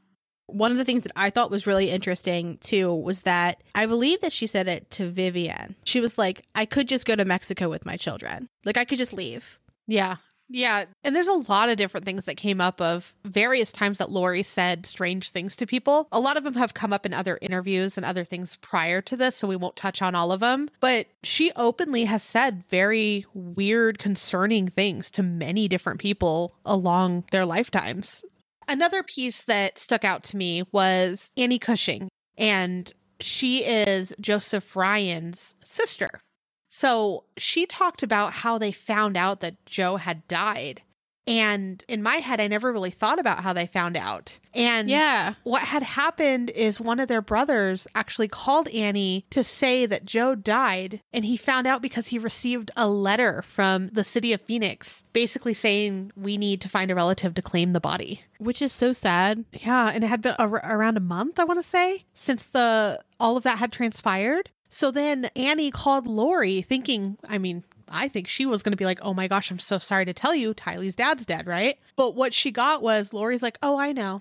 [0.48, 4.22] One of the things that I thought was really interesting too was that I believe
[4.22, 5.76] that she said it to Vivian.
[5.86, 8.48] She was like, I could just go to Mexico with my children.
[8.64, 9.60] Like I could just leave.
[9.88, 10.18] Yeah.
[10.48, 10.86] Yeah.
[11.04, 14.44] And there's a lot of different things that came up of various times that Lori
[14.44, 16.08] said strange things to people.
[16.12, 19.18] A lot of them have come up in other interviews and other things prior to
[19.18, 20.70] this, so we won't touch on all of them.
[20.80, 27.46] But she openly has said very weird, concerning things to many different people along their
[27.46, 28.24] lifetimes.
[28.68, 35.56] Another piece that stuck out to me was Annie Cushing, and she is Joseph Ryan's
[35.64, 36.22] sister.
[36.78, 40.82] So she talked about how they found out that Joe had died.
[41.26, 44.40] And in my head, I never really thought about how they found out.
[44.54, 45.36] And Yeah.
[45.44, 50.36] what had happened is one of their brothers actually called Annie to say that Joe
[50.36, 51.00] died.
[51.14, 55.54] And he found out because he received a letter from the city of Phoenix basically
[55.54, 58.22] saying, We need to find a relative to claim the body.
[58.38, 59.46] Which is so sad.
[59.54, 63.00] Yeah, and it had been ar- around a month, I want to say, since the
[63.18, 64.50] all of that had transpired.
[64.76, 68.84] So then Annie called Lori, thinking, I mean, I think she was going to be
[68.84, 72.14] like, "Oh my gosh, I'm so sorry to tell you, Tylee's dad's dead, right?" But
[72.14, 74.20] what she got was Lori's like, "Oh, I know,"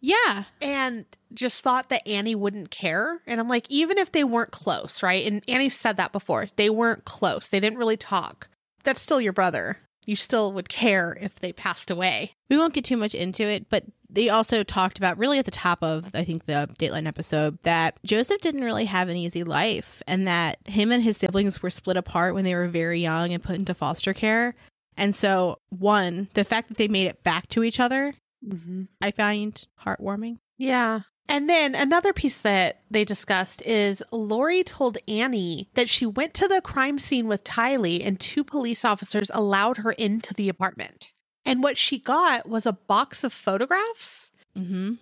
[0.00, 0.44] Yeah.
[0.60, 3.20] and just thought that Annie wouldn't care.
[3.24, 5.24] And I'm like, even if they weren't close, right?
[5.24, 7.46] And Annie said that before, they weren't close.
[7.46, 8.48] They didn't really talk.
[8.82, 9.78] That's still your brother.
[10.06, 12.32] You still would care if they passed away.
[12.48, 15.50] We won't get too much into it, but they also talked about really at the
[15.50, 20.02] top of I think the Dateline episode that Joseph didn't really have an easy life
[20.06, 23.42] and that him and his siblings were split apart when they were very young and
[23.42, 24.54] put into foster care.
[24.96, 28.14] And so one, the fact that they made it back to each other,
[28.46, 28.82] Mm-hmm.
[29.00, 30.38] I find heartwarming.
[30.58, 31.00] Yeah.
[31.28, 36.48] And then another piece that they discussed is Lori told Annie that she went to
[36.48, 41.12] the crime scene with Tylee and two police officers allowed her into the apartment.
[41.44, 44.30] And what she got was a box of photographs.
[44.56, 44.94] Mm-hmm.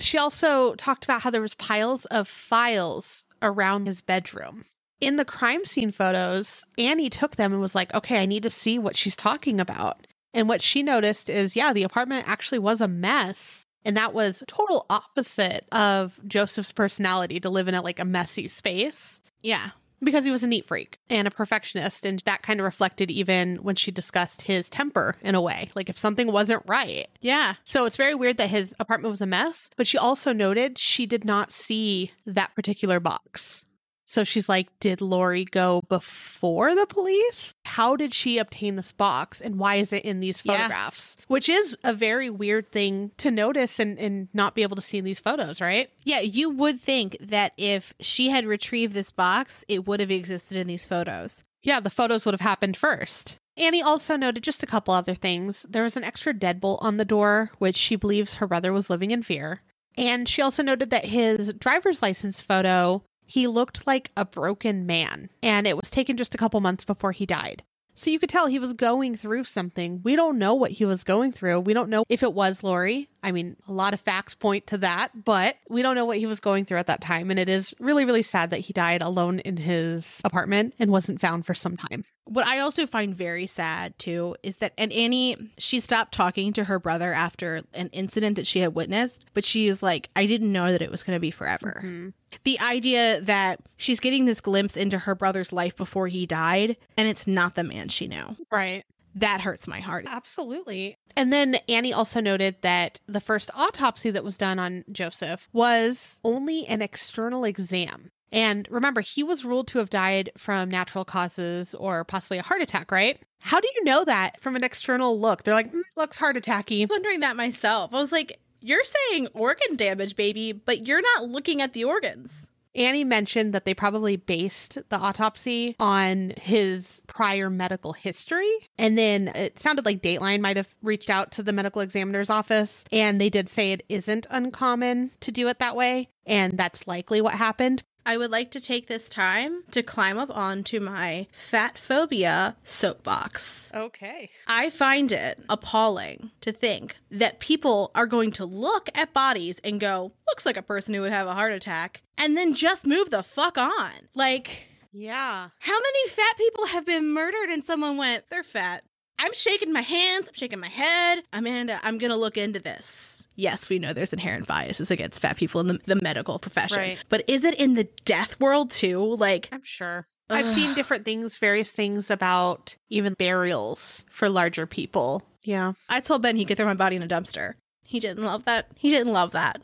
[0.00, 4.64] She also talked about how there was piles of files around his bedroom.
[5.00, 8.50] In the crime scene photos, Annie took them and was like, "Okay, I need to
[8.50, 12.80] see what she's talking about." And what she noticed is, yeah, the apartment actually was
[12.80, 13.64] a mess.
[13.84, 18.48] And that was total opposite of Joseph's personality to live in a like a messy
[18.48, 19.70] space Yeah.
[20.02, 22.04] because he was a neat freak and a perfectionist.
[22.04, 25.70] And that kind of reflected even when she discussed his temper in a way.
[25.74, 27.06] Like if something wasn't right.
[27.20, 27.54] Yeah.
[27.64, 29.70] So it's very weird that his apartment was a mess.
[29.76, 33.64] But she also noted she did not see that particular box.
[34.10, 37.54] So she's like, did Lori go before the police?
[37.66, 40.56] how did she obtain this box and why is it in these Yeah.
[40.56, 41.16] photographs?
[41.26, 44.96] Which is a very weird thing to notice and, and not be able to see
[44.96, 45.90] in these photos, right?
[46.02, 50.56] Yeah, you would think that if she had retrieved this box, it would have existed
[50.56, 51.42] in these photos.
[51.62, 53.36] Yeah, the photos would have happened first.
[53.58, 55.66] Annie also noted just a couple other things.
[55.68, 59.10] There was an extra deadbolt on the door, which she believes her brother was living
[59.10, 59.60] in fear.
[59.96, 65.28] And she also noted that his driver's license photo, he looked like a broken man,
[65.42, 67.62] and it was taken just a couple months before he died.
[67.94, 70.00] So you could tell he was going through something.
[70.02, 71.60] We don't know what he was going through.
[71.60, 73.10] We don't know if it was Lori.
[73.22, 76.26] I mean, a lot of facts point to that, but we don't know what he
[76.26, 77.30] was going through at that time.
[77.30, 81.20] And it is really, really sad that he died alone in his apartment and wasn't
[81.20, 82.04] found for some time.
[82.24, 86.64] What I also find very sad too is that, and Annie, she stopped talking to
[86.64, 90.52] her brother after an incident that she had witnessed, but she is like, I didn't
[90.52, 91.80] know that it was going to be forever.
[91.82, 92.10] Mm-hmm.
[92.44, 97.08] The idea that she's getting this glimpse into her brother's life before he died, and
[97.08, 98.36] it's not the man she knew.
[98.50, 98.84] Right.
[99.18, 100.06] That hurts my heart.
[100.08, 100.96] Absolutely.
[101.16, 106.20] And then Annie also noted that the first autopsy that was done on Joseph was
[106.24, 108.10] only an external exam.
[108.30, 112.60] And remember, he was ruled to have died from natural causes or possibly a heart
[112.60, 113.20] attack, right?
[113.40, 115.42] How do you know that from an external look?
[115.42, 116.82] They're like, mm, looks heart attacky.
[116.82, 117.94] I'm wondering that myself.
[117.94, 122.48] I was like, you're saying organ damage, baby, but you're not looking at the organs.
[122.78, 128.50] Annie mentioned that they probably based the autopsy on his prior medical history.
[128.78, 132.84] And then it sounded like Dateline might have reached out to the medical examiner's office,
[132.92, 136.08] and they did say it isn't uncommon to do it that way.
[136.24, 137.82] And that's likely what happened.
[138.08, 143.70] I would like to take this time to climb up onto my fat phobia soapbox.
[143.74, 144.30] Okay.
[144.46, 149.78] I find it appalling to think that people are going to look at bodies and
[149.78, 153.10] go, looks like a person who would have a heart attack, and then just move
[153.10, 153.92] the fuck on.
[154.14, 155.50] Like, Yeah.
[155.58, 158.84] how many fat people have been murdered and someone went, they're fat?
[159.18, 161.24] I'm shaking my hands, I'm shaking my head.
[161.30, 163.17] Amanda, I'm going to look into this.
[163.38, 166.78] Yes, we know there's inherent biases against fat people in the, the medical profession.
[166.78, 167.04] Right.
[167.08, 169.00] But is it in the death world too?
[169.00, 170.08] Like, I'm sure.
[170.28, 175.22] I've seen different things, various things about even burials for larger people.
[175.44, 175.74] Yeah.
[175.88, 177.54] I told Ben he could throw my body in a dumpster.
[177.80, 178.66] He didn't love that.
[178.74, 179.60] He didn't love that.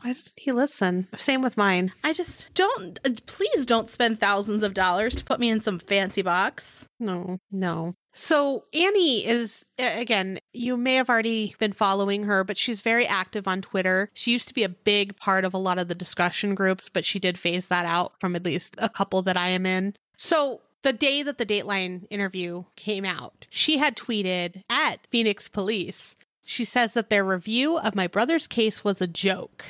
[0.00, 1.08] Why doesn't he listen?
[1.16, 1.92] Same with mine.
[2.04, 5.80] I just don't, uh, please don't spend thousands of dollars to put me in some
[5.80, 6.88] fancy box.
[7.00, 7.96] No, no.
[8.16, 13.46] So Annie is, again, you may have already been following her, but she's very active
[13.46, 14.08] on Twitter.
[14.14, 17.04] She used to be a big part of a lot of the discussion groups, but
[17.04, 19.94] she did phase that out from at least a couple that I am in.
[20.16, 26.16] So the day that the Dateline interview came out, she had tweeted at Phoenix Police.
[26.42, 29.64] She says that their review of my brother's case was a joke.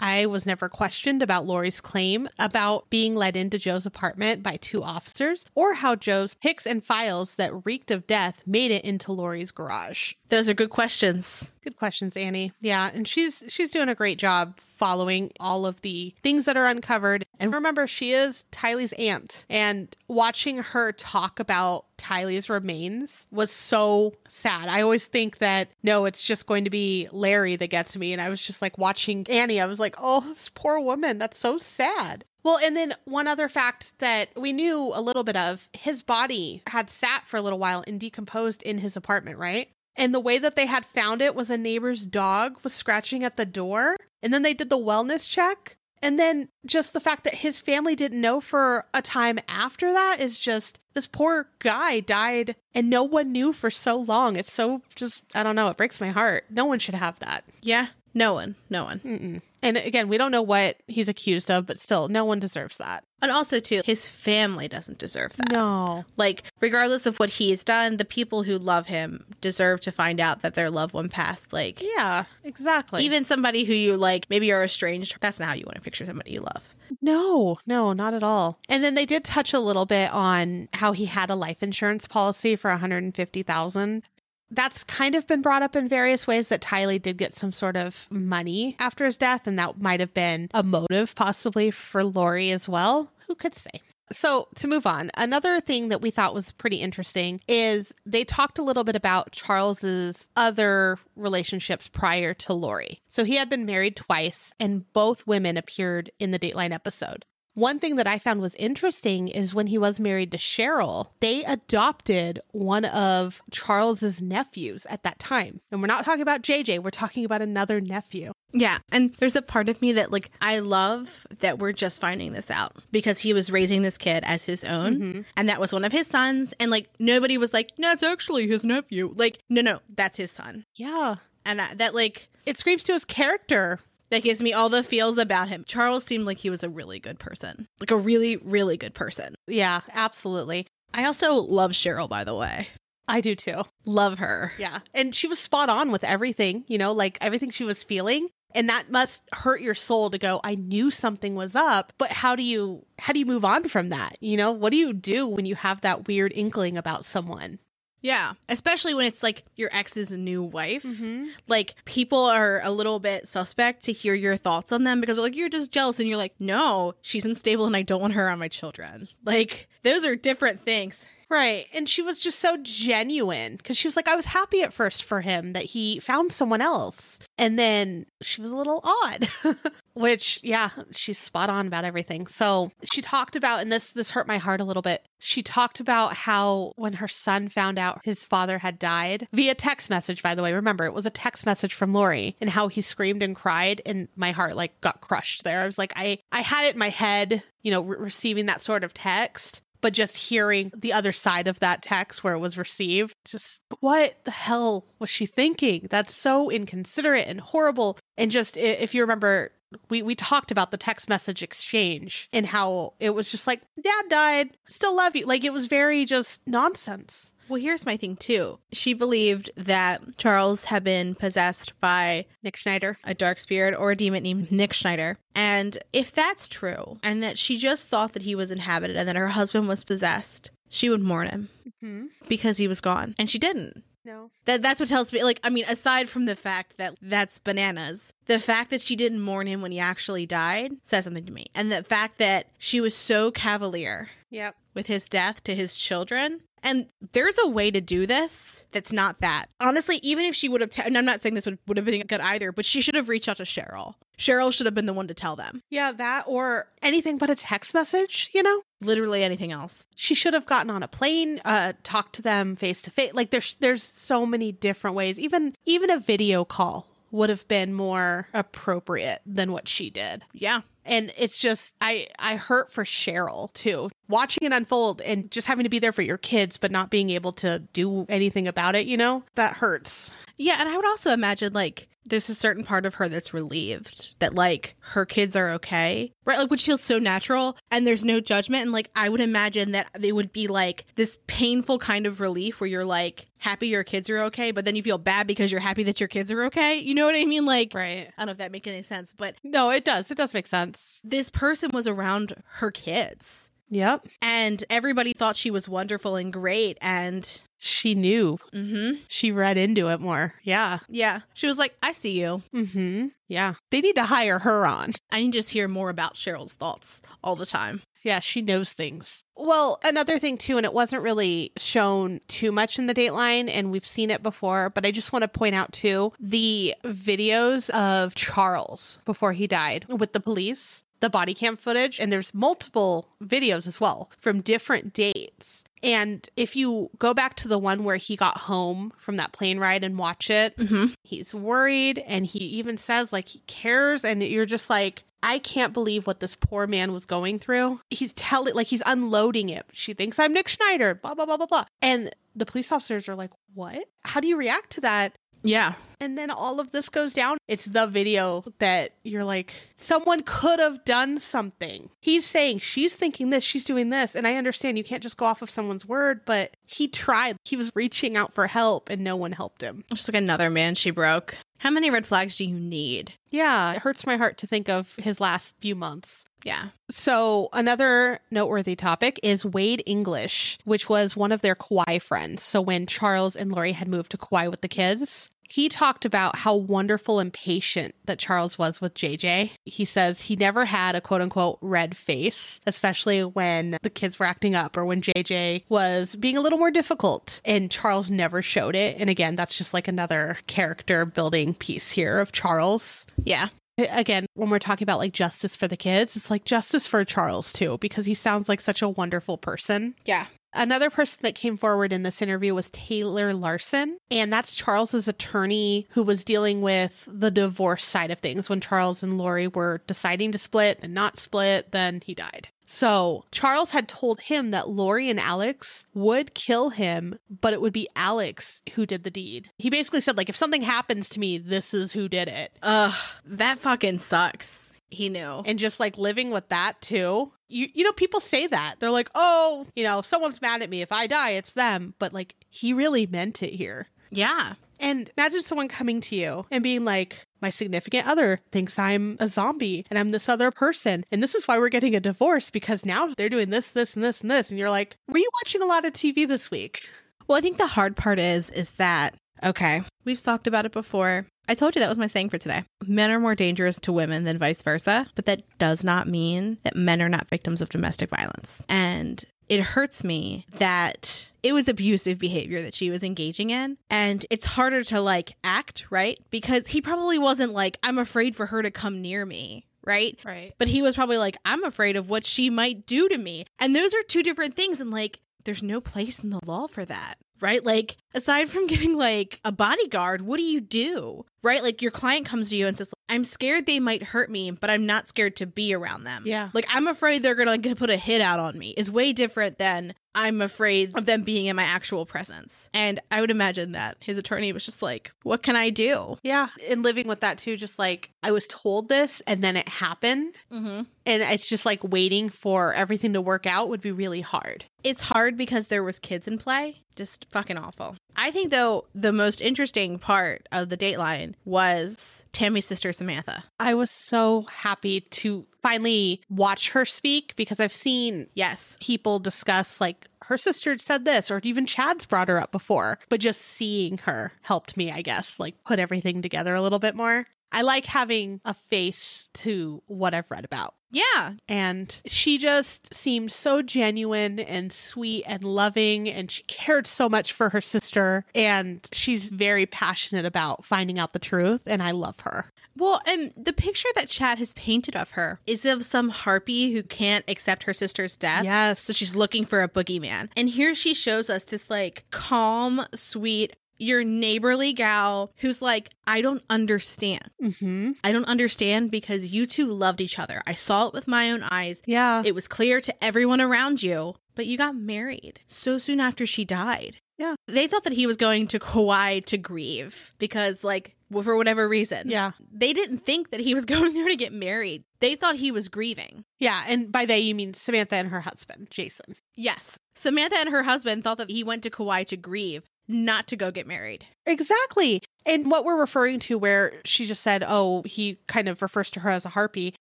[0.00, 4.82] I was never questioned about Lori's claim about being led into Joe's apartment by two
[4.82, 9.50] officers or how Joe's picks and files that reeked of death made it into Lori's
[9.50, 10.14] garage.
[10.28, 11.52] Those are good questions.
[11.62, 12.52] Good questions, Annie.
[12.60, 16.66] Yeah, and she's she's doing a great job following all of the things that are
[16.66, 17.26] uncovered.
[17.38, 24.14] And remember, she is Tylee's aunt, and watching her talk about Tylee's remains was so
[24.26, 24.68] sad.
[24.68, 28.22] I always think that no, it's just going to be Larry that gets me, and
[28.22, 29.60] I was just like watching Annie.
[29.60, 31.18] I was like, oh, this poor woman.
[31.18, 32.24] That's so sad.
[32.42, 36.62] Well, and then one other fact that we knew a little bit of his body
[36.68, 39.68] had sat for a little while and decomposed in his apartment, right?
[39.96, 43.36] And the way that they had found it was a neighbor's dog was scratching at
[43.36, 43.96] the door.
[44.22, 45.76] And then they did the wellness check.
[46.02, 50.18] And then just the fact that his family didn't know for a time after that
[50.18, 54.36] is just this poor guy died and no one knew for so long.
[54.36, 56.44] It's so just, I don't know, it breaks my heart.
[56.48, 57.44] No one should have that.
[57.60, 57.88] Yeah.
[58.14, 58.54] No one.
[58.70, 59.00] No one.
[59.00, 59.42] Mm-mm.
[59.62, 63.04] And again, we don't know what he's accused of, but still, no one deserves that.
[63.22, 65.50] And also, too, his family doesn't deserve that.
[65.52, 66.06] No.
[66.16, 70.18] Like, regardless of what he has done, the people who love him deserve to find
[70.20, 71.52] out that their loved one passed.
[71.52, 73.04] Like, Yeah, exactly.
[73.04, 76.06] even somebody who you like, maybe are estranged, that's not how you want to picture
[76.06, 76.74] somebody you love.
[77.02, 78.58] No, no, not at all.
[78.70, 82.06] And then they did touch a little bit on how he had a life insurance
[82.08, 84.02] policy for 150,000.
[84.50, 87.76] That's kind of been brought up in various ways that Tylee did get some sort
[87.76, 92.50] of money after his death and that might have been a motive possibly for Lori
[92.50, 93.12] as well.
[93.28, 93.80] Who could say?
[94.12, 98.58] So, to move on, another thing that we thought was pretty interesting is they talked
[98.58, 103.00] a little bit about Charles's other relationships prior to Lori.
[103.08, 107.24] So, he had been married twice, and both women appeared in the Dateline episode.
[107.60, 111.44] One thing that I found was interesting is when he was married to Cheryl, they
[111.44, 115.60] adopted one of Charles's nephews at that time.
[115.70, 118.32] And we're not talking about JJ, we're talking about another nephew.
[118.52, 118.78] Yeah.
[118.90, 122.50] And there's a part of me that, like, I love that we're just finding this
[122.50, 124.96] out because he was raising this kid as his own.
[124.98, 125.20] Mm-hmm.
[125.36, 126.54] And that was one of his sons.
[126.58, 129.12] And, like, nobody was like, no, it's actually his nephew.
[129.14, 130.64] Like, no, no, that's his son.
[130.74, 131.16] Yeah.
[131.44, 133.78] And I, that, like, It screams to his character.
[134.10, 135.64] That gives me all the feels about him.
[135.66, 139.34] Charles seemed like he was a really good person, like a really, really good person.
[139.46, 140.66] Yeah, absolutely.
[140.92, 142.68] I also love Cheryl, by the way.
[143.06, 143.62] I do too.
[143.86, 144.52] Love her.
[144.58, 144.80] Yeah.
[144.94, 148.28] And she was spot on with everything, you know, like everything she was feeling.
[148.52, 152.34] And that must hurt your soul to go, I knew something was up, but how
[152.34, 154.16] do you how do you move on from that?
[154.20, 157.58] You know, what do you do when you have that weird inkling about someone?
[158.02, 158.32] Yeah.
[158.48, 160.82] Especially when it's like your ex's new wife.
[160.82, 161.26] Mm-hmm.
[161.48, 165.36] Like people are a little bit suspect to hear your thoughts on them because like,
[165.36, 165.98] you're just jealous.
[165.98, 169.08] And you're like, no, she's unstable and I don't want her on my children.
[169.24, 171.06] Like those are different things.
[171.30, 171.66] Right.
[171.72, 175.04] And she was just so genuine because she was like, I was happy at first
[175.04, 177.20] for him that he found someone else.
[177.38, 179.28] And then she was a little odd,
[179.94, 182.26] which, yeah, she's spot on about everything.
[182.26, 185.06] So she talked about, and this, this hurt my heart a little bit.
[185.18, 189.90] She talked about how when her son found out his father had died via text
[189.90, 192.80] message, by the way, remember it was a text message from Lori and how he
[192.80, 195.60] screamed and cried and my heart like got crushed there.
[195.60, 198.60] I was like, I, I had it in my head, you know, re- receiving that
[198.60, 202.58] sort of text but just hearing the other side of that text where it was
[202.58, 205.86] received, just what the hell was she thinking?
[205.90, 207.98] That's so inconsiderate and horrible.
[208.16, 209.52] And just if you remember,
[209.88, 214.04] we, we talked about the text message exchange and how it was just like, Dad
[214.08, 215.26] died, still love you.
[215.26, 217.30] Like it was very just nonsense.
[217.48, 218.60] Well, here's my thing too.
[218.72, 222.96] She believed that Charles had been possessed by Nick Schneider.
[223.02, 225.18] a dark spirit or a demon named Nick Schneider.
[225.34, 229.16] And if that's true, and that she just thought that he was inhabited and that
[229.16, 231.48] her husband was possessed, she would mourn him
[231.82, 232.06] mm-hmm.
[232.28, 233.16] because he was gone.
[233.18, 233.82] And she didn't.
[234.10, 234.30] No.
[234.46, 238.12] That that's what tells me like I mean aside from the fact that that's bananas
[238.26, 241.46] the fact that she didn't mourn him when he actually died says something to me
[241.54, 244.56] and the fact that she was so cavalier Yep.
[244.74, 249.20] with his death to his children and there's a way to do this that's not
[249.20, 249.46] that.
[249.60, 251.86] Honestly even if she would have t- and I'm not saying this would, would have
[251.86, 253.94] been good either but she should have reached out to Cheryl.
[254.18, 255.62] Cheryl should have been the one to tell them.
[255.70, 258.62] Yeah, that or anything but a text message, you know?
[258.82, 259.84] literally anything else.
[259.94, 263.12] She should have gotten on a plane uh talked to them face to face.
[263.14, 265.18] Like there's there's so many different ways.
[265.18, 270.22] Even even a video call would have been more appropriate than what she did.
[270.32, 273.90] Yeah and it's just i i hurt for cheryl too.
[274.08, 277.10] Watching it unfold and just having to be there for your kids but not being
[277.10, 279.22] able to do anything about it you know?
[279.34, 280.10] That hurts.
[280.36, 284.18] Yeah, and I would also imagine like there's a certain part of her that's relieved
[284.20, 286.38] that like her kids are okay, right?
[286.38, 288.62] Like which feels so natural and there's no judgment.
[288.62, 292.60] And like I would imagine that it would be like this painful kind of relief
[292.60, 295.60] where you're like happy your kids are okay, but then you feel bad because you're
[295.60, 296.78] happy that your kids are okay.
[296.78, 297.46] You know what I mean?
[297.46, 300.16] Like right I don't know if that makes any sense, but no it does it
[300.16, 303.49] does make sense this person was around her kids.
[303.70, 304.06] Yep.
[304.20, 306.76] And everybody thought she was wonderful and great.
[306.80, 308.38] And she knew.
[308.52, 310.34] Hmm she read into it more.
[310.42, 310.78] Yeah.
[310.88, 312.42] Yeah, she was like, I see you.
[312.54, 313.08] mm-hmm.
[313.28, 313.54] Yeah.
[313.70, 314.92] They need to hire her on.
[315.12, 317.82] I need to just hear more about Cheryl's thoughts all the time.
[318.02, 319.22] Yeah, she knows things.
[319.36, 323.70] Well, another thing too, and it wasn't really shown too much in the Dateline, and
[323.70, 328.14] we've seen it before, but I just want to point out too the videos of
[328.14, 333.66] Charles before he died with the police, the body cam footage, and there's multiple videos
[333.66, 335.64] as well from different dates.
[335.82, 339.58] And if you go back to the one where he got home from that plane
[339.58, 340.86] ride and watch it, Mm-hmm.
[341.04, 345.74] he's worried and he even says like he cares and you're just like I can't
[345.74, 347.80] believe what this poor man was going through.
[347.90, 349.66] He's telling like he's unloading it.
[349.72, 351.64] She thinks I'm Nick Schneider, blah blah blah blah blah.
[351.82, 353.84] And the police officers are like, "What?
[354.04, 355.74] How do you react to that?" Yeah.
[356.00, 357.36] And then all of this goes down.
[357.46, 361.90] It's the video that you're like, someone could have done something.
[362.00, 364.16] He's saying she's thinking this, she's doing this.
[364.16, 367.36] And I understand you can't just go off of someone's word, but he tried.
[367.44, 369.84] He was reaching out for help and no one helped him.
[369.92, 371.36] Just like another man she broke.
[371.58, 373.12] How many red flags do you need?
[373.30, 376.24] Yeah, it hurts my heart to think of his last few months.
[376.42, 376.68] Yeah.
[376.90, 382.42] So, another noteworthy topic is Wade English, which was one of their Kauai friends.
[382.42, 386.36] So, when Charles and Lori had moved to Kauai with the kids, he talked about
[386.36, 389.50] how wonderful and patient that Charles was with JJ.
[389.64, 394.26] He says he never had a quote unquote red face, especially when the kids were
[394.26, 397.40] acting up or when JJ was being a little more difficult.
[397.44, 398.96] And Charles never showed it.
[398.98, 403.06] And again, that's just like another character building piece here of Charles.
[403.24, 403.48] Yeah.
[403.76, 407.52] Again, when we're talking about like justice for the kids, it's like justice for Charles
[407.52, 409.94] too, because he sounds like such a wonderful person.
[410.04, 410.26] Yeah.
[410.52, 415.86] Another person that came forward in this interview was Taylor Larson, and that's Charles's attorney
[415.90, 420.32] who was dealing with the divorce side of things when Charles and Lori were deciding
[420.32, 422.48] to split and not split, then he died.
[422.66, 427.72] So Charles had told him that Lori and Alex would kill him, but it would
[427.72, 429.50] be Alex who did the deed.
[429.58, 432.52] He basically said, like, if something happens to me, this is who did it.
[432.62, 432.94] Ugh,
[433.24, 434.69] that fucking sucks.
[434.90, 435.42] He knew.
[435.44, 437.32] And just like living with that too.
[437.48, 438.76] You you know, people say that.
[438.78, 440.82] They're like, oh, you know, someone's mad at me.
[440.82, 441.94] If I die, it's them.
[441.98, 443.86] But like he really meant it here.
[444.10, 444.54] Yeah.
[444.80, 449.28] And imagine someone coming to you and being like, my significant other thinks I'm a
[449.28, 451.04] zombie and I'm this other person.
[451.12, 454.02] And this is why we're getting a divorce because now they're doing this, this, and
[454.02, 454.50] this, and this.
[454.50, 456.80] And you're like, were you watching a lot of TV this week?
[457.26, 459.14] Well, I think the hard part is, is that,
[459.44, 461.26] okay, we've talked about it before.
[461.48, 462.64] I told you that was my saying for today.
[462.86, 466.76] Men are more dangerous to women than vice versa, but that does not mean that
[466.76, 468.62] men are not victims of domestic violence.
[468.68, 473.78] And it hurts me that it was abusive behavior that she was engaging in.
[473.90, 476.20] And it's harder to like act, right?
[476.30, 479.66] Because he probably wasn't like, I'm afraid for her to come near me.
[479.82, 480.16] Right?
[480.24, 480.52] Right.
[480.58, 483.46] But he was probably like, I'm afraid of what she might do to me.
[483.58, 484.80] And those are two different things.
[484.80, 487.14] And like, there's no place in the law for that.
[487.40, 487.64] Right?
[487.64, 491.24] Like, aside from getting like a bodyguard, what do you do?
[491.42, 491.62] Right?
[491.62, 494.68] Like, your client comes to you and says, I'm scared they might hurt me, but
[494.68, 496.24] I'm not scared to be around them.
[496.26, 496.50] Yeah.
[496.52, 499.56] Like, I'm afraid they're going to put a hit out on me is way different
[499.56, 502.68] than I'm afraid of them being in my actual presence.
[502.74, 506.18] And I would imagine that his attorney was just like, what can I do?
[506.22, 506.48] Yeah.
[506.68, 510.34] And living with that too, just like I was told this and then it happened.
[510.52, 510.82] Mm-hmm.
[511.06, 514.64] And it's just like waiting for everything to work out would be really hard.
[514.82, 516.82] It's hard because there was kids in play.
[516.96, 517.96] Just fucking awful.
[518.16, 523.44] I think though the most interesting part of the Dateline was Tammy's sister Samantha.
[523.58, 528.76] I was so happy to finally watch her speak because I've seen Yes.
[528.80, 533.20] people discuss like her sister said this or even Chad's brought her up before, but
[533.20, 537.26] just seeing her helped me, I guess, like put everything together a little bit more.
[537.52, 540.74] I like having a face to what I've read about.
[540.92, 541.34] Yeah.
[541.48, 547.32] And she just seemed so genuine and sweet and loving, and she cared so much
[547.32, 548.24] for her sister.
[548.34, 552.50] And she's very passionate about finding out the truth, and I love her.
[552.76, 556.82] Well, and the picture that Chad has painted of her is of some harpy who
[556.82, 558.44] can't accept her sister's death.
[558.44, 558.80] Yes.
[558.80, 560.30] So she's looking for a boogeyman.
[560.36, 566.20] And here she shows us this like calm, sweet, your neighborly gal who's like, I
[566.20, 567.30] don't understand.
[567.42, 567.92] Mm-hmm.
[568.04, 570.42] I don't understand because you two loved each other.
[570.46, 571.82] I saw it with my own eyes.
[571.86, 572.22] Yeah.
[572.24, 576.44] It was clear to everyone around you, but you got married so soon after she
[576.44, 576.98] died.
[577.18, 577.34] Yeah.
[577.46, 582.08] They thought that he was going to Kauai to grieve because, like, for whatever reason.
[582.08, 582.32] yeah.
[582.50, 584.84] They didn't think that he was going there to get married.
[585.00, 586.24] They thought he was grieving.
[586.38, 586.62] Yeah.
[586.66, 589.16] And by they, you mean Samantha and her husband, Jason.
[589.34, 589.78] Yes.
[589.94, 593.50] Samantha and her husband thought that he went to Kauai to grieve, not to go
[593.50, 594.06] get married.
[594.26, 595.02] Exactly.
[595.26, 599.00] And what we're referring to, where she just said, oh, he kind of refers to
[599.00, 599.74] her as a harpy,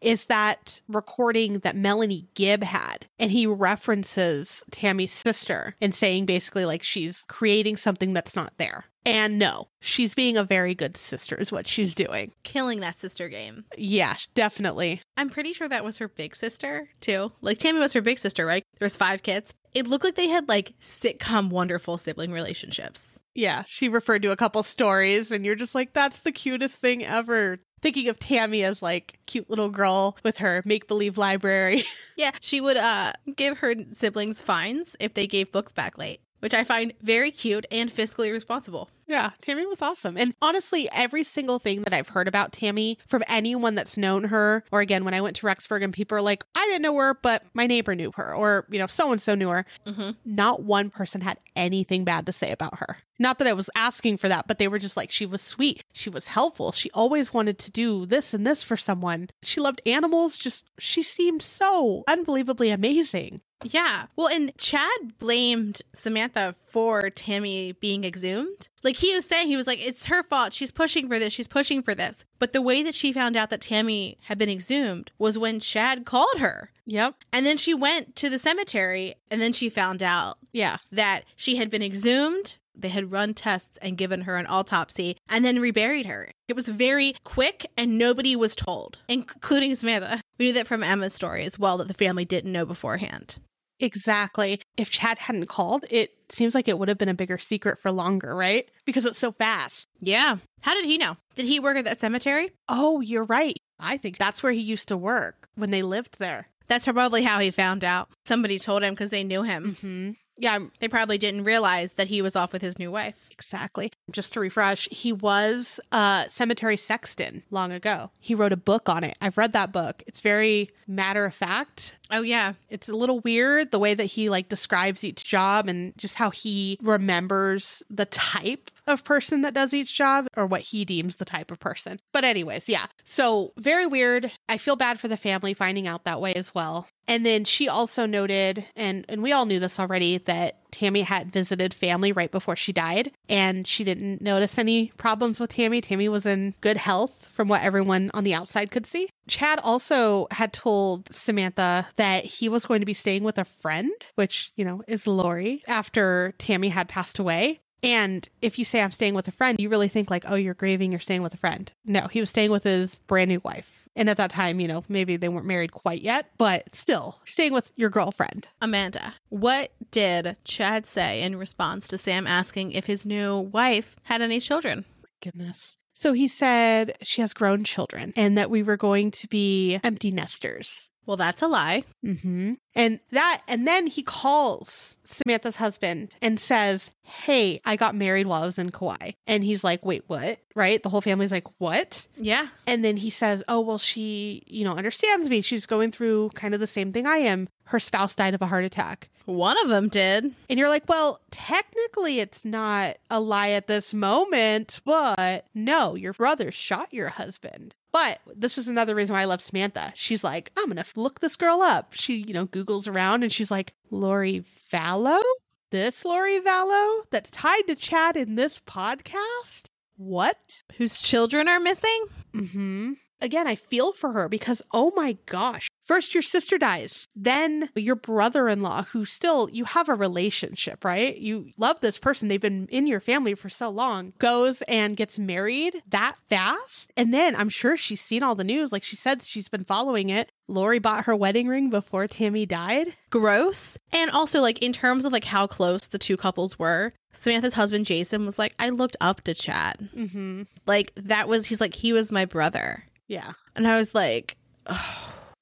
[0.00, 3.06] is that recording that Melanie Gibb had.
[3.18, 8.86] And he references Tammy's sister and saying basically like she's creating something that's not there.
[9.06, 12.32] And no, she's being a very good sister, is what she's doing.
[12.42, 13.64] Killing that sister game.
[13.76, 15.00] Yeah, definitely.
[15.16, 17.32] I'm pretty sure that was her big sister, too.
[17.40, 18.62] Like, Tammy was her big sister, right?
[18.78, 19.54] There was five kids.
[19.74, 23.20] It looked like they had, like, sitcom wonderful sibling relationships.
[23.34, 27.04] Yeah, she referred to a couple stories, and you're just like, that's the cutest thing
[27.04, 27.60] ever.
[27.82, 31.84] Thinking of Tammy as like cute little girl with her make believe library.
[32.16, 36.54] Yeah, she would uh give her siblings fines if they gave books back late, which
[36.54, 38.90] I find very cute and fiscally responsible.
[39.06, 40.16] Yeah, Tammy was awesome.
[40.16, 44.62] And honestly, every single thing that I've heard about Tammy from anyone that's known her,
[44.70, 47.14] or again, when I went to Rexburg and people are like, I didn't know her,
[47.14, 50.14] but my neighbor knew her, or, you know, so and so knew her, Mhm.
[50.24, 52.98] not one person had anything bad to say about her.
[53.18, 55.82] Not that I was asking for that, but they were just like, she was sweet.
[55.92, 56.70] She was helpful.
[56.70, 59.28] She always wanted to do this and this for someone.
[59.42, 60.38] She loved animals.
[60.38, 63.40] Just, she seemed so unbelievably amazing.
[63.62, 64.06] Yeah.
[64.16, 68.68] Well, and Chad blamed Samantha for Tammy being exhumed.
[68.82, 70.52] Like he was saying, he was like, it's her fault.
[70.52, 71.32] She's pushing for this.
[71.32, 72.24] She's pushing for this.
[72.38, 76.06] But the way that she found out that Tammy had been exhumed was when Chad
[76.06, 76.70] called her.
[76.86, 77.16] Yep.
[77.32, 80.78] And then she went to the cemetery and then she found out Yeah.
[80.90, 82.56] that she had been exhumed.
[82.74, 86.30] They had run tests and given her an autopsy and then reburied her.
[86.48, 90.22] It was very quick and nobody was told, including Samantha.
[90.38, 93.36] We knew that from Emma's story as well that the family didn't know beforehand.
[93.80, 94.60] Exactly.
[94.76, 97.90] If Chad hadn't called, it seems like it would have been a bigger secret for
[97.90, 98.70] longer, right?
[98.84, 99.88] Because it's so fast.
[100.00, 100.36] Yeah.
[100.60, 101.16] How did he know?
[101.34, 102.50] Did he work at that cemetery?
[102.68, 103.56] Oh, you're right.
[103.78, 106.48] I think that's where he used to work when they lived there.
[106.68, 108.10] That's probably how he found out.
[108.26, 109.74] Somebody told him because they knew him.
[109.74, 110.10] Mm-hmm.
[110.40, 113.28] Yeah, I'm- They probably didn't realize that he was off with his new wife.
[113.30, 113.90] exactly.
[114.10, 118.10] Just to refresh, he was a cemetery sexton long ago.
[118.20, 119.16] He wrote a book on it.
[119.20, 120.02] I've read that book.
[120.06, 121.96] It's very matter of fact.
[122.10, 122.54] Oh, yeah.
[122.68, 126.30] It's a little weird the way that he like describes each job and just how
[126.30, 131.24] he remembers the type of person that does each job or what he deems the
[131.24, 131.98] type of person.
[132.12, 132.86] But anyways, yeah.
[133.04, 134.30] So very weird.
[134.48, 136.86] I feel bad for the family finding out that way as well.
[137.08, 141.32] And then she also noted and and we all knew this already that Tammy had
[141.32, 145.80] visited family right before she died and she didn't notice any problems with Tammy.
[145.80, 149.08] Tammy was in good health from what everyone on the outside could see.
[149.26, 153.92] Chad also had told Samantha that he was going to be staying with a friend,
[154.14, 157.60] which, you know, is Lori, after Tammy had passed away.
[157.82, 160.54] And if you say I'm staying with a friend, you really think like, oh, you're
[160.54, 161.72] grieving, you're staying with a friend.
[161.84, 163.88] No, he was staying with his brand new wife.
[163.96, 167.52] And at that time, you know, maybe they weren't married quite yet, but still, staying
[167.52, 168.46] with your girlfriend.
[168.60, 174.22] Amanda, what did Chad say in response to Sam asking if his new wife had
[174.22, 174.84] any children?
[175.22, 175.76] Goodness.
[175.92, 180.10] So he said she has grown children and that we were going to be empty
[180.10, 180.89] nesters.
[181.10, 181.82] Well, that's a lie.
[182.06, 182.52] Mm-hmm.
[182.76, 188.44] And that, and then he calls Samantha's husband and says, Hey, I got married while
[188.44, 189.14] I was in Kauai.
[189.26, 190.38] And he's like, Wait, what?
[190.54, 190.80] Right?
[190.80, 192.06] The whole family's like, What?
[192.16, 192.46] Yeah.
[192.64, 195.40] And then he says, Oh, well, she, you know, understands me.
[195.40, 197.48] She's going through kind of the same thing I am.
[197.64, 199.08] Her spouse died of a heart attack.
[199.30, 200.34] One of them did.
[200.48, 206.12] And you're like, well, technically it's not a lie at this moment, but no, your
[206.12, 207.76] brother shot your husband.
[207.92, 209.92] But this is another reason why I love Samantha.
[209.94, 211.92] She's like, I'm going to look this girl up.
[211.92, 215.22] She, you know, Googles around and she's like, Lori Vallow?
[215.70, 219.66] This Lori Vallow that's tied to Chad in this podcast?
[219.96, 220.62] What?
[220.76, 222.06] Whose children are missing?
[222.34, 222.92] Mm-hmm.
[223.20, 225.68] Again, I feel for her because, oh my gosh.
[225.90, 227.08] First, your sister dies.
[227.16, 231.16] Then, your brother in law, who still, you have a relationship, right?
[231.16, 232.28] You love this person.
[232.28, 236.92] They've been in your family for so long, goes and gets married that fast.
[236.96, 238.70] And then, I'm sure she's seen all the news.
[238.70, 240.30] Like she said, she's been following it.
[240.46, 242.94] Lori bought her wedding ring before Tammy died.
[243.10, 243.76] Gross.
[243.92, 247.84] And also, like, in terms of like how close the two couples were, Samantha's husband
[247.86, 249.88] Jason was like, I looked up to Chad.
[249.92, 250.42] Mm-hmm.
[250.66, 252.84] Like, that was, he's like, he was my brother.
[253.08, 253.32] Yeah.
[253.56, 254.36] And I was like,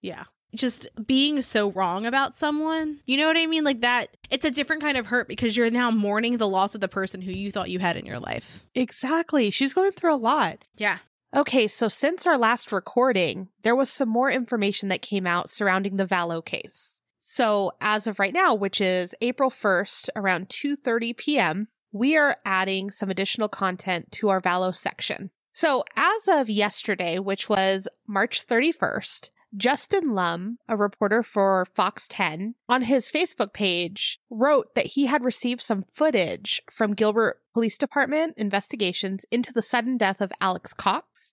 [0.00, 0.24] Yeah.
[0.54, 3.00] Just being so wrong about someone.
[3.06, 3.64] You know what I mean?
[3.64, 6.80] Like that, it's a different kind of hurt because you're now mourning the loss of
[6.80, 8.66] the person who you thought you had in your life.
[8.74, 9.50] Exactly.
[9.50, 10.64] She's going through a lot.
[10.76, 10.98] Yeah.
[11.36, 15.96] Okay, so since our last recording, there was some more information that came out surrounding
[15.96, 17.02] the Vallow case.
[17.18, 22.90] So, as of right now, which is April 1st around 2:30 p.m., we are adding
[22.90, 25.30] some additional content to our Vallow section.
[25.52, 32.54] So, as of yesterday, which was March 31st, Justin Lum, a reporter for Fox 10,
[32.68, 38.34] on his Facebook page wrote that he had received some footage from Gilbert Police Department
[38.36, 41.32] investigations into the sudden death of Alex Cox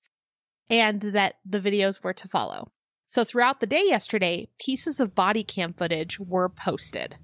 [0.69, 2.71] and that the videos were to follow.
[3.05, 7.17] So throughout the day yesterday, pieces of body cam footage were posted.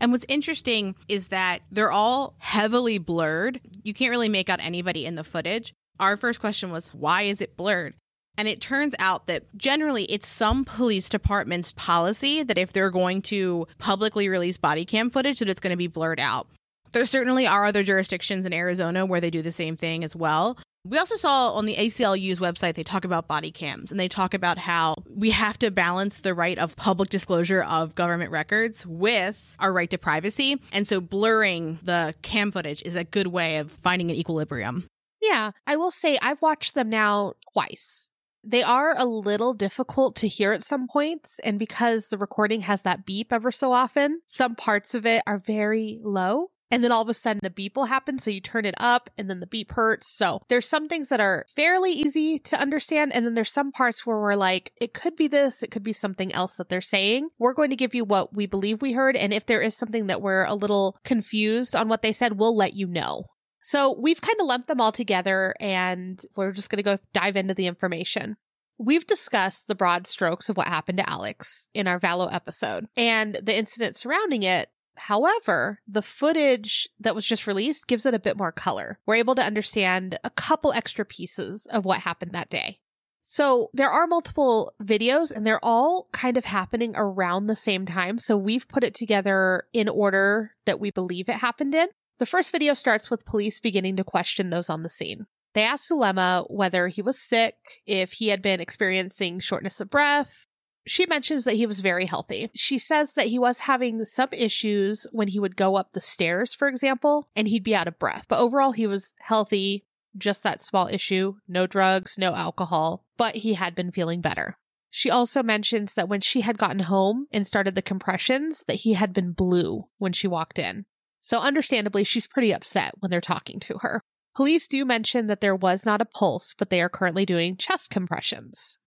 [0.00, 3.60] And what's interesting is that they're all heavily blurred.
[3.82, 5.72] You can't really make out anybody in the footage.
[5.98, 7.94] Our first question was, why is it blurred?
[8.38, 13.22] And it turns out that generally it's some police department's policy that if they're going
[13.22, 16.46] to publicly release body cam footage, that it's going to be blurred out.
[16.92, 20.58] There certainly are other jurisdictions in Arizona where they do the same thing as well.
[20.88, 24.34] We also saw on the ACLU's website, they talk about body cams and they talk
[24.34, 29.56] about how we have to balance the right of public disclosure of government records with
[29.58, 30.60] our right to privacy.
[30.70, 34.86] And so blurring the cam footage is a good way of finding an equilibrium.
[35.20, 38.10] Yeah, I will say I've watched them now twice.
[38.48, 42.82] They are a little difficult to hear at some points, and because the recording has
[42.82, 46.50] that beep ever so often, some parts of it are very low.
[46.70, 49.10] And then all of a sudden a beep will happen, so you turn it up
[49.18, 50.08] and then the beep hurts.
[50.08, 54.06] So there's some things that are fairly easy to understand, and then there's some parts
[54.06, 57.30] where we're like, it could be this, it could be something else that they're saying.
[57.40, 60.06] We're going to give you what we believe we heard, and if there is something
[60.06, 63.24] that we're a little confused on what they said, we'll let you know.
[63.66, 67.34] So we've kind of lumped them all together and we're just going to go dive
[67.34, 68.36] into the information.
[68.78, 73.34] We've discussed the broad strokes of what happened to Alex in our Vallow episode and
[73.42, 74.68] the incident surrounding it.
[74.94, 79.00] However, the footage that was just released gives it a bit more color.
[79.04, 82.78] We're able to understand a couple extra pieces of what happened that day.
[83.20, 88.20] So there are multiple videos and they're all kind of happening around the same time.
[88.20, 91.88] So we've put it together in order that we believe it happened in.
[92.18, 95.26] The first video starts with police beginning to question those on the scene.
[95.52, 97.56] They asked Zulema whether he was sick,
[97.86, 100.46] if he had been experiencing shortness of breath.
[100.86, 102.50] She mentions that he was very healthy.
[102.54, 106.54] She says that he was having some issues when he would go up the stairs,
[106.54, 108.24] for example, and he'd be out of breath.
[108.28, 109.84] But overall, he was healthy,
[110.16, 114.56] just that small issue no drugs, no alcohol, but he had been feeling better.
[114.90, 118.94] She also mentions that when she had gotten home and started the compressions, that he
[118.94, 120.86] had been blue when she walked in.
[121.26, 124.00] So understandably, she's pretty upset when they're talking to her.
[124.36, 127.90] Police do mention that there was not a pulse, but they are currently doing chest
[127.90, 128.78] compressions.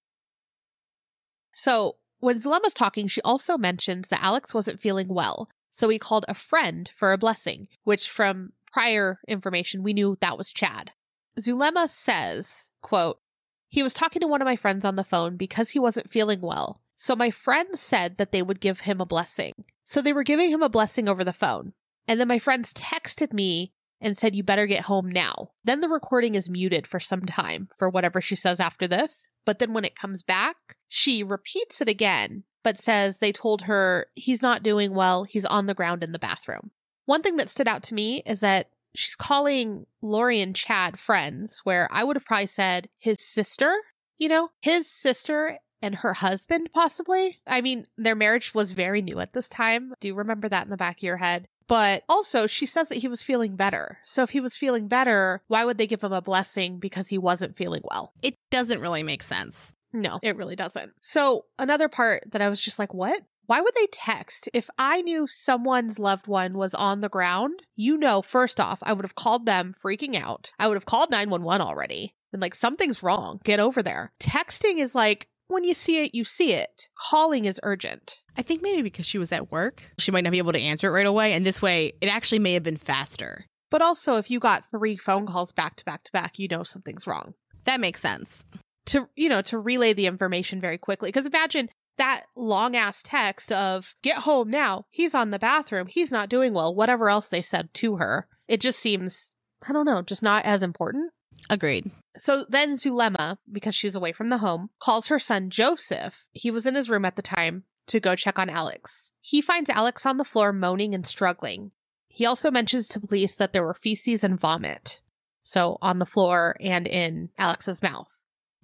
[1.51, 6.23] So, when Zulema's talking, she also mentions that Alex wasn't feeling well, so he called
[6.29, 10.91] a friend for a blessing, which from prior information we knew that was Chad.
[11.37, 13.19] Zulema says, quote,
[13.67, 16.39] he was talking to one of my friends on the phone because he wasn't feeling
[16.39, 16.79] well.
[16.95, 19.65] So my friend said that they would give him a blessing.
[19.83, 21.73] So they were giving him a blessing over the phone.
[22.09, 25.51] And then my friends texted me and said, You better get home now.
[25.63, 29.27] Then the recording is muted for some time for whatever she says after this.
[29.45, 30.55] But then when it comes back,
[30.87, 35.23] she repeats it again, but says they told her he's not doing well.
[35.23, 36.71] He's on the ground in the bathroom.
[37.05, 41.61] One thing that stood out to me is that she's calling Lori and Chad friends,
[41.63, 43.71] where I would have probably said his sister,
[44.17, 47.37] you know, his sister and her husband, possibly.
[47.45, 49.93] I mean, their marriage was very new at this time.
[50.01, 51.47] Do remember that in the back of your head?
[51.69, 53.99] But also, she says that he was feeling better.
[54.03, 57.17] So if he was feeling better, why would they give him a blessing because he
[57.17, 58.11] wasn't feeling well?
[58.21, 59.73] It doesn't really make sense.
[59.93, 60.93] No, it really doesn't.
[60.99, 63.21] So another part that I was just like, what?
[63.45, 64.49] Why would they text?
[64.53, 68.93] If I knew someone's loved one was on the ground, you know, first off, I
[68.93, 70.51] would have called them freaking out.
[70.59, 72.13] I would have called 911 already.
[72.31, 73.41] And like, something's wrong.
[73.43, 74.11] Get over there.
[74.19, 76.89] Texting is like, when you see it, you see it.
[77.09, 78.21] Calling is urgent.
[78.37, 80.87] I think maybe because she was at work, she might not be able to answer
[80.87, 81.33] it right away.
[81.33, 83.45] And this way, it actually may have been faster.
[83.71, 86.63] But also, if you got three phone calls back to back to back, you know
[86.63, 87.33] something's wrong.
[87.65, 88.45] That makes sense.
[88.87, 91.09] To, you know, to relay the information very quickly.
[91.09, 94.85] Because imagine that long ass text of, get home now.
[94.89, 95.87] He's on the bathroom.
[95.87, 96.73] He's not doing well.
[96.73, 98.27] Whatever else they said to her.
[98.47, 99.31] It just seems,
[99.67, 101.11] I don't know, just not as important.
[101.49, 101.91] Agreed.
[102.19, 106.25] So then Zulema, because she's away from the home, calls her son Joseph.
[106.31, 109.11] He was in his room at the time to go check on Alex.
[109.21, 111.71] He finds Alex on the floor moaning and struggling.
[112.09, 115.01] He also mentions to police that there were feces and vomit.
[115.41, 118.09] So on the floor and in Alex's mouth.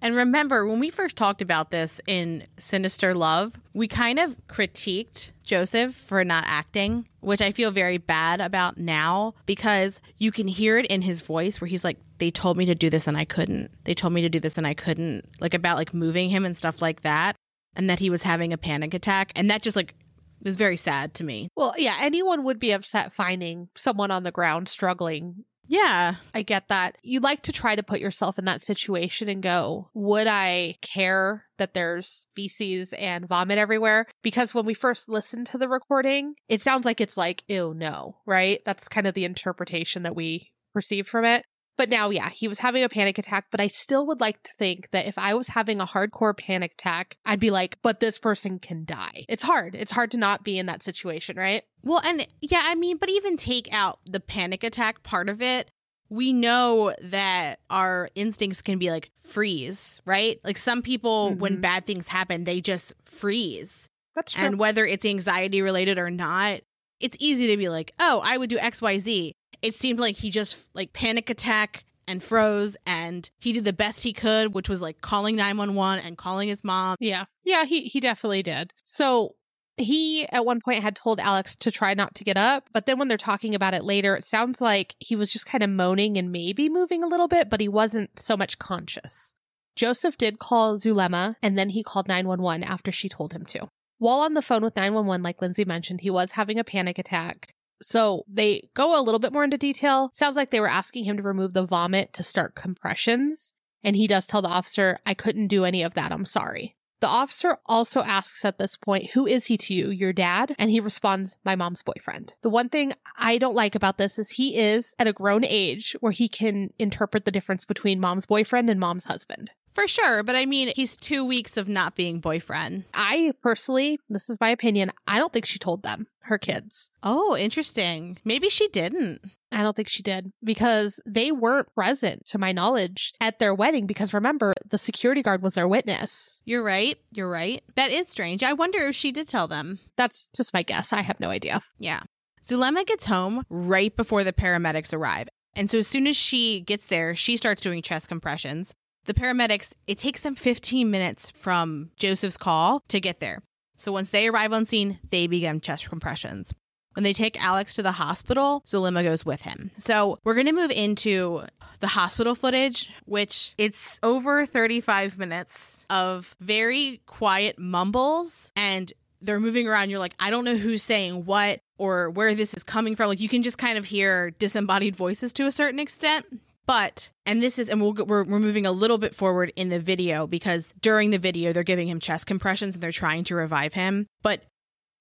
[0.02, 5.32] And remember, when we first talked about this in Sinister Love, we kind of critiqued
[5.42, 10.76] Joseph for not acting, which I feel very bad about now because you can hear
[10.76, 13.24] it in his voice where he's like, they told me to do this and I
[13.24, 13.70] couldn't.
[13.84, 15.28] They told me to do this and I couldn't.
[15.40, 17.36] Like about like moving him and stuff like that.
[17.74, 19.32] And that he was having a panic attack.
[19.36, 19.94] And that just like
[20.42, 21.48] was very sad to me.
[21.56, 26.16] Well, yeah, anyone would be upset finding someone on the ground struggling yeah.
[26.34, 26.98] I get that.
[27.02, 31.44] You like to try to put yourself in that situation and go, would I care
[31.58, 34.06] that there's feces and vomit everywhere?
[34.22, 38.16] Because when we first listened to the recording, it sounds like it's like, ew, no,
[38.26, 38.60] right?
[38.64, 41.44] That's kind of the interpretation that we received from it.
[41.76, 44.52] But now, yeah, he was having a panic attack, but I still would like to
[44.58, 48.18] think that if I was having a hardcore panic attack, I'd be like, but this
[48.18, 49.26] person can die.
[49.28, 49.74] It's hard.
[49.74, 51.62] It's hard to not be in that situation, right?
[51.82, 55.70] Well, and yeah, I mean, but even take out the panic attack part of it.
[56.08, 60.40] We know that our instincts can be like freeze, right?
[60.44, 61.40] Like some people, mm-hmm.
[61.40, 63.88] when bad things happen, they just freeze.
[64.14, 64.44] That's true.
[64.44, 66.60] And whether it's anxiety related or not,
[67.00, 69.32] it's easy to be like, oh, I would do XYZ
[69.62, 74.02] it seemed like he just like panic attack and froze and he did the best
[74.02, 77.98] he could which was like calling 911 and calling his mom yeah yeah he he
[77.98, 79.34] definitely did so
[79.76, 82.98] he at one point had told Alex to try not to get up, but then
[82.98, 86.16] when they're talking about it later, it sounds like he was just kind of moaning
[86.16, 89.32] and maybe moving a little bit, but he wasn't so much conscious.
[89.74, 93.68] Joseph did call Zulema and then he called 911 after she told him to.
[93.98, 97.52] While on the phone with 911, like Lindsay mentioned, he was having a panic attack.
[97.82, 100.10] So they go a little bit more into detail.
[100.14, 103.52] Sounds like they were asking him to remove the vomit to start compressions.
[103.84, 106.12] And he does tell the officer, I couldn't do any of that.
[106.12, 106.76] I'm sorry.
[107.00, 109.90] The officer also asks at this point, Who is he to you?
[109.90, 110.54] Your dad?
[110.58, 112.32] And he responds, My mom's boyfriend.
[112.42, 115.94] The one thing I don't like about this is he is at a grown age
[116.00, 119.50] where he can interpret the difference between mom's boyfriend and mom's husband.
[119.76, 120.22] For sure.
[120.22, 122.86] But I mean, he's two weeks of not being boyfriend.
[122.94, 126.90] I personally, this is my opinion, I don't think she told them, her kids.
[127.02, 128.16] Oh, interesting.
[128.24, 129.20] Maybe she didn't.
[129.52, 133.86] I don't think she did because they weren't present, to my knowledge, at their wedding.
[133.86, 136.38] Because remember, the security guard was their witness.
[136.46, 136.96] You're right.
[137.12, 137.62] You're right.
[137.74, 138.42] That is strange.
[138.42, 139.78] I wonder if she did tell them.
[139.98, 140.90] That's just my guess.
[140.90, 141.60] I have no idea.
[141.78, 142.00] Yeah.
[142.42, 145.28] Zulema gets home right before the paramedics arrive.
[145.54, 148.72] And so as soon as she gets there, she starts doing chest compressions.
[149.06, 153.42] The paramedics, it takes them 15 minutes from Joseph's call to get there.
[153.76, 156.52] So once they arrive on scene, they begin chest compressions.
[156.94, 159.70] When they take Alex to the hospital, Zulema goes with him.
[159.76, 161.42] So we're going to move into
[161.80, 168.90] the hospital footage, which it's over 35 minutes of very quiet mumbles and
[169.20, 169.90] they're moving around.
[169.90, 173.08] You're like, I don't know who's saying what or where this is coming from.
[173.08, 176.24] Like you can just kind of hear disembodied voices to a certain extent.
[176.66, 179.78] But, and this is, and we'll, we're, we're moving a little bit forward in the
[179.78, 183.74] video because during the video, they're giving him chest compressions and they're trying to revive
[183.74, 184.06] him.
[184.22, 184.42] But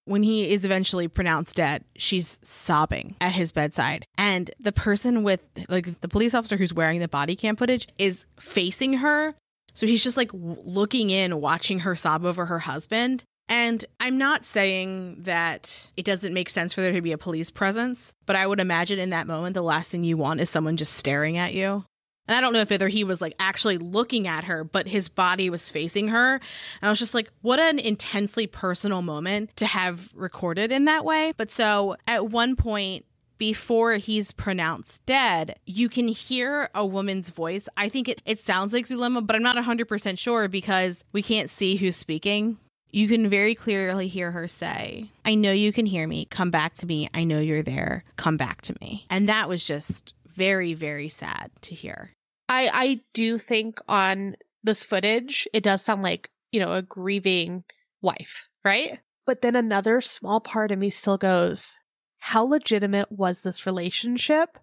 [0.06, 4.06] when he is eventually pronounced dead, she's sobbing at his bedside.
[4.18, 8.28] And the person with, like, the police officer who's wearing the body cam footage is
[8.40, 9.34] facing her.
[9.74, 13.24] So he's just like looking in, watching her sob over her husband.
[13.48, 17.52] And I'm not saying that it doesn't make sense for there to be a police
[17.52, 20.78] presence, but I would imagine in that moment, the last thing you want is someone
[20.78, 21.86] just staring at you.
[22.28, 25.10] And I don't know if either he was like actually looking at her, but his
[25.10, 26.36] body was facing her.
[26.36, 26.42] And
[26.82, 31.34] I was just like, what an intensely personal moment to have recorded in that way.
[31.38, 33.06] But so at one point,
[33.38, 37.68] before he's pronounced dead, you can hear a woman's voice.
[37.76, 41.50] I think it, it sounds like Zulema, but I'm not 100% sure because we can't
[41.50, 42.58] see who's speaking.
[42.96, 46.24] You can very clearly hear her say, I know you can hear me.
[46.32, 47.10] Come back to me.
[47.14, 48.06] I know you're there.
[48.16, 49.06] Come back to me.
[49.10, 52.12] And that was just very, very sad to hear.
[52.48, 57.66] I I do think on this footage, it does sound like, you know, a grieving
[58.02, 59.00] wife, right?
[59.26, 61.78] But then another small part of me still goes,
[62.20, 64.58] how legitimate was this relationship?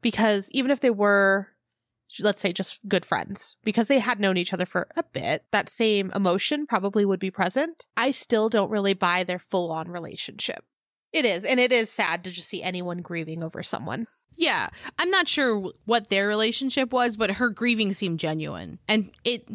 [0.00, 1.48] Because even if they were,
[2.20, 5.68] let's say, just good friends, because they had known each other for a bit, that
[5.68, 7.86] same emotion probably would be present.
[7.96, 10.64] I still don't really buy their full on relationship.
[11.12, 11.44] It is.
[11.44, 14.06] And it is sad to just see anyone grieving over someone.
[14.36, 18.78] Yeah, I'm not sure what their relationship was, but her grieving seemed genuine.
[18.86, 19.48] And it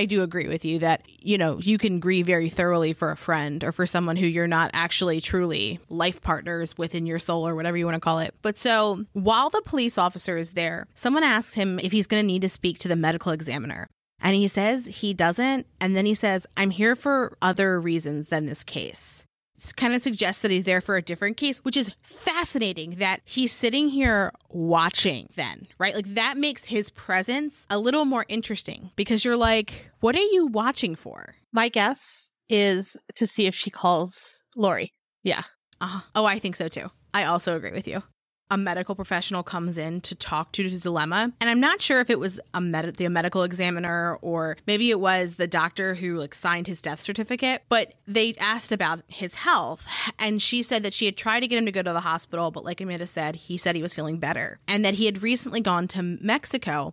[0.00, 3.18] I do agree with you that, you know, you can grieve very thoroughly for a
[3.18, 7.54] friend or for someone who you're not actually truly life partners within your soul or
[7.54, 8.34] whatever you want to call it.
[8.40, 12.26] But so while the police officer is there, someone asks him if he's going to
[12.26, 13.88] need to speak to the medical examiner.
[14.22, 15.66] And he says he doesn't.
[15.82, 19.26] And then he says, I'm here for other reasons than this case
[19.72, 23.52] kind of suggests that he's there for a different case, which is fascinating that he's
[23.52, 25.94] sitting here watching then, right?
[25.94, 30.46] Like that makes his presence a little more interesting because you're like, what are you
[30.46, 31.34] watching for?
[31.52, 34.92] My guess is to see if she calls Lori.
[35.22, 35.42] Yeah.
[35.80, 36.90] Uh, oh, I think so too.
[37.14, 38.02] I also agree with you
[38.50, 41.32] a medical professional comes in to talk to Zulema.
[41.40, 45.00] And I'm not sure if it was a med- the medical examiner or maybe it
[45.00, 49.86] was the doctor who like signed his death certificate, but they asked about his health.
[50.18, 52.50] And she said that she had tried to get him to go to the hospital,
[52.50, 55.60] but like Amanda said, he said he was feeling better and that he had recently
[55.60, 56.92] gone to Mexico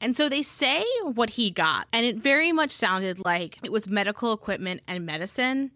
[0.00, 3.88] and so they say what he got, and it very much sounded like it was
[3.88, 5.70] medical equipment and medicine.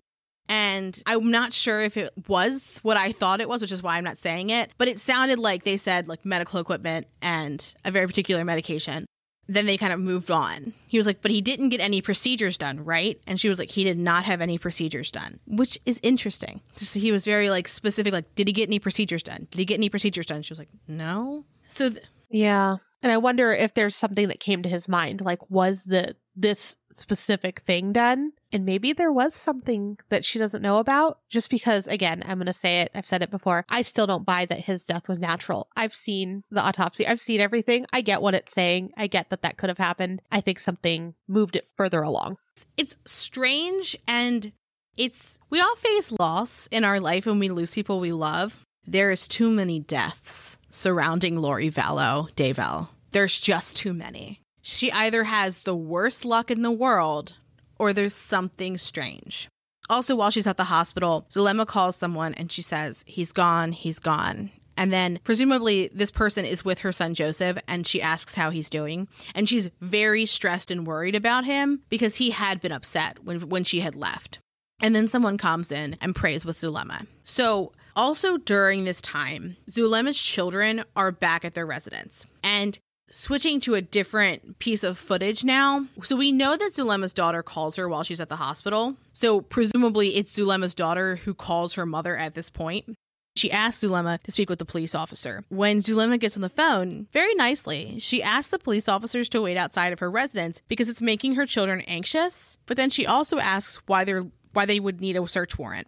[0.48, 3.96] And I'm not sure if it was what I thought it was, which is why
[3.96, 7.90] I'm not saying it, but it sounded like they said like medical equipment and a
[7.90, 9.04] very particular medication.
[9.50, 10.74] Then they kind of moved on.
[10.88, 13.18] He was like, but he didn't get any procedures done, right?
[13.26, 16.60] And she was like, he did not have any procedures done, which is interesting.
[16.76, 19.48] Just he was very like specific, like, did he get any procedures done?
[19.50, 20.42] Did he get any procedures done?
[20.42, 21.46] She was like, no.
[21.66, 22.76] So, th- yeah.
[23.02, 26.76] And I wonder if there's something that came to his mind, like was the this
[26.92, 28.32] specific thing done?
[28.52, 31.18] And maybe there was something that she doesn't know about.
[31.28, 32.90] Just because, again, I'm going to say it.
[32.94, 33.64] I've said it before.
[33.68, 35.68] I still don't buy that his death was natural.
[35.76, 37.06] I've seen the autopsy.
[37.06, 37.86] I've seen everything.
[37.92, 38.92] I get what it's saying.
[38.96, 40.22] I get that that could have happened.
[40.32, 42.38] I think something moved it further along.
[42.76, 44.52] It's strange and
[44.96, 48.58] it's we all face loss in our life when we lose people we love.
[48.84, 52.88] There is too many deaths surrounding Lori Vallow Daybell.
[53.12, 54.40] There's just too many.
[54.60, 57.34] She either has the worst luck in the world
[57.78, 59.48] or there's something strange.
[59.90, 63.98] Also, while she's at the hospital, Zulema calls someone and she says, He's gone, he's
[63.98, 64.50] gone.
[64.76, 68.70] And then, presumably, this person is with her son Joseph, and she asks how he's
[68.70, 69.08] doing.
[69.34, 73.64] And she's very stressed and worried about him because he had been upset when, when
[73.64, 74.38] she had left.
[74.80, 77.06] And then someone comes in and prays with Zulema.
[77.24, 82.24] So, also during this time, Zulema's children are back at their residence.
[82.44, 82.78] And
[83.10, 85.86] switching to a different piece of footage now.
[86.02, 88.96] So we know that Zulema's daughter calls her while she's at the hospital.
[89.12, 92.96] So presumably it's Zulema's daughter who calls her mother at this point.
[93.36, 95.44] She asks Zulema to speak with the police officer.
[95.48, 99.56] When Zulema gets on the phone, very nicely, she asks the police officers to wait
[99.56, 102.58] outside of her residence because it's making her children anxious.
[102.66, 105.86] But then she also asks why they're why they would need a search warrant.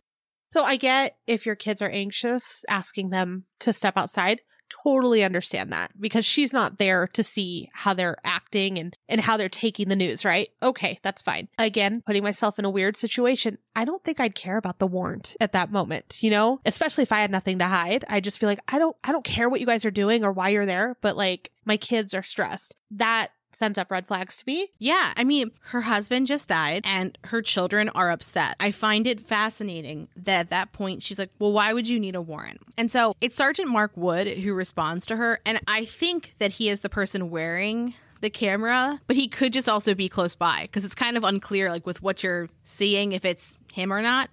[0.51, 4.43] So I get if your kids are anxious, asking them to step outside
[4.83, 9.37] totally understand that because she's not there to see how they're acting and, and how
[9.37, 10.51] they're taking the news, right?
[10.62, 11.49] Okay, that's fine.
[11.59, 13.59] Again, putting myself in a weird situation.
[13.75, 16.61] I don't think I'd care about the warrant at that moment, you know?
[16.64, 18.05] Especially if I had nothing to hide.
[18.09, 20.33] I just feel like I don't I don't care what you guys are doing or
[20.33, 22.77] why you're there, but like my kids are stressed.
[22.93, 24.70] That sent up red flags to me.
[24.78, 28.57] Yeah, I mean, her husband just died and her children are upset.
[28.61, 32.14] I find it fascinating that at that point she's like, Well, why would you need
[32.14, 32.61] a warrant?
[32.76, 35.40] And so it's Sergeant Mark Wood who responds to her.
[35.44, 39.68] And I think that he is the person wearing the camera, but he could just
[39.68, 43.24] also be close by because it's kind of unclear, like with what you're seeing, if
[43.24, 44.28] it's him or not.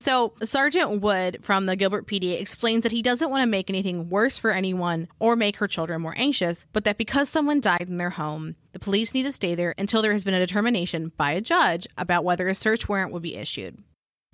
[0.00, 4.10] So, Sergeant Wood from the Gilbert PD explains that he doesn't want to make anything
[4.10, 7.96] worse for anyone or make her children more anxious, but that because someone died in
[7.96, 11.32] their home, the police need to stay there until there has been a determination by
[11.32, 13.82] a judge about whether a search warrant will be issued.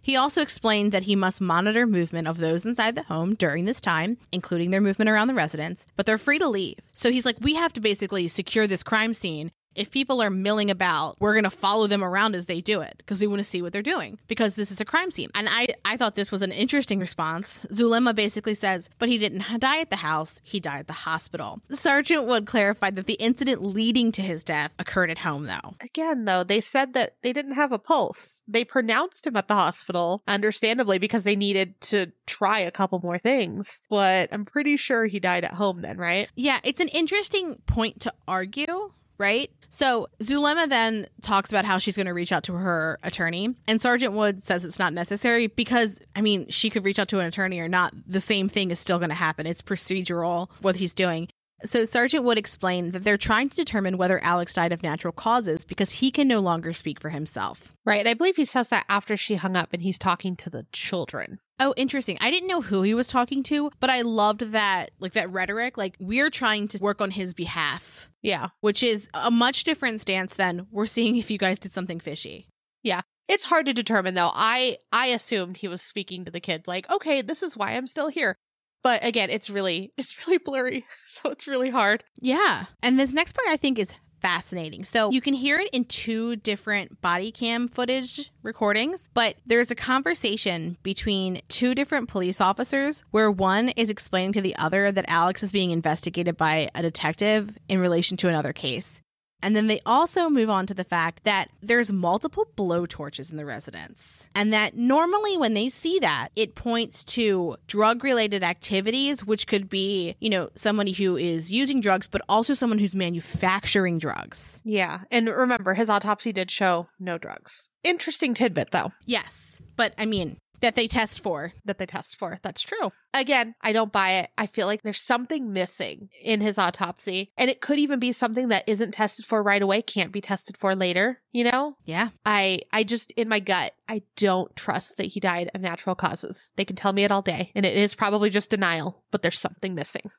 [0.03, 3.81] He also explained that he must monitor movement of those inside the home during this
[3.81, 6.79] time, including their movement around the residence, but they're free to leave.
[6.93, 10.71] So he's like, we have to basically secure this crime scene if people are milling
[10.71, 13.45] about, we're going to follow them around as they do it because we want to
[13.45, 15.31] see what they're doing because this is a crime scene.
[15.35, 17.67] And I, I thought this was an interesting response.
[17.73, 21.61] Zulema basically says, but he didn't die at the house, he died at the hospital.
[21.71, 25.75] Sergeant Wood clarified that the incident leading to his death occurred at home, though.
[25.81, 28.43] Again, though, they said that they didn't have a pulse.
[28.49, 33.19] They pronounced him at the hospital, understandably, because they needed to try a couple more
[33.19, 33.81] things.
[33.89, 36.29] But I'm pretty sure he died at home then, right?
[36.35, 39.51] Yeah, it's an interesting point to argue right?
[39.69, 43.81] So Zulema then talks about how she's going to reach out to her attorney, and
[43.81, 47.27] Sergeant Wood says it's not necessary because, I mean, she could reach out to an
[47.27, 47.95] attorney or not.
[48.07, 49.47] The same thing is still going to happen.
[49.47, 51.29] It's procedural what he's doing.
[51.65, 55.63] So Sergeant Wood explained that they're trying to determine whether Alex died of natural causes
[55.63, 57.75] because he can no longer speak for himself.
[57.85, 58.01] Right.
[58.01, 60.65] And I believe he says that after she hung up and he's talking to the
[60.73, 61.39] children.
[61.61, 62.17] Oh, interesting.
[62.21, 65.77] I didn't know who he was talking to, but I loved that, like that rhetoric.
[65.77, 68.11] Like, we're trying to work on his behalf.
[68.23, 68.49] Yeah.
[68.61, 72.49] Which is a much different stance than we're seeing if you guys did something fishy.
[72.83, 73.03] Yeah.
[73.29, 74.33] It's hard to determine though.
[74.35, 77.87] I I assumed he was speaking to the kids like, "Okay, this is why I'm
[77.87, 78.35] still here."
[78.83, 82.03] But again, it's really it's really blurry, so it's really hard.
[82.21, 82.65] Yeah.
[82.83, 84.85] And this next part I think is fascinating.
[84.85, 89.75] So you can hear it in two different body cam footage recordings, but there's a
[89.75, 95.43] conversation between two different police officers where one is explaining to the other that Alex
[95.43, 99.01] is being investigated by a detective in relation to another case.
[99.43, 103.45] And then they also move on to the fact that there's multiple blowtorches in the
[103.45, 104.29] residence.
[104.35, 109.69] And that normally when they see that, it points to drug related activities, which could
[109.69, 114.61] be, you know, somebody who is using drugs, but also someone who's manufacturing drugs.
[114.65, 115.01] Yeah.
[115.11, 117.71] And remember, his autopsy did show no drugs.
[117.83, 118.93] Interesting tidbit, though.
[119.07, 119.63] Yes.
[119.77, 121.53] But I mean, that they test for.
[121.65, 122.39] That they test for.
[122.43, 122.93] That's true.
[123.13, 124.31] Again, I don't buy it.
[124.39, 127.33] I feel like there's something missing in his autopsy.
[127.37, 130.57] And it could even be something that isn't tested for right away, can't be tested
[130.57, 131.77] for later, you know?
[131.85, 132.11] Yeah.
[132.25, 136.51] I I just in my gut, I don't trust that he died of natural causes.
[136.57, 139.39] They can tell me it all day, and it is probably just denial, but there's
[139.39, 140.11] something missing.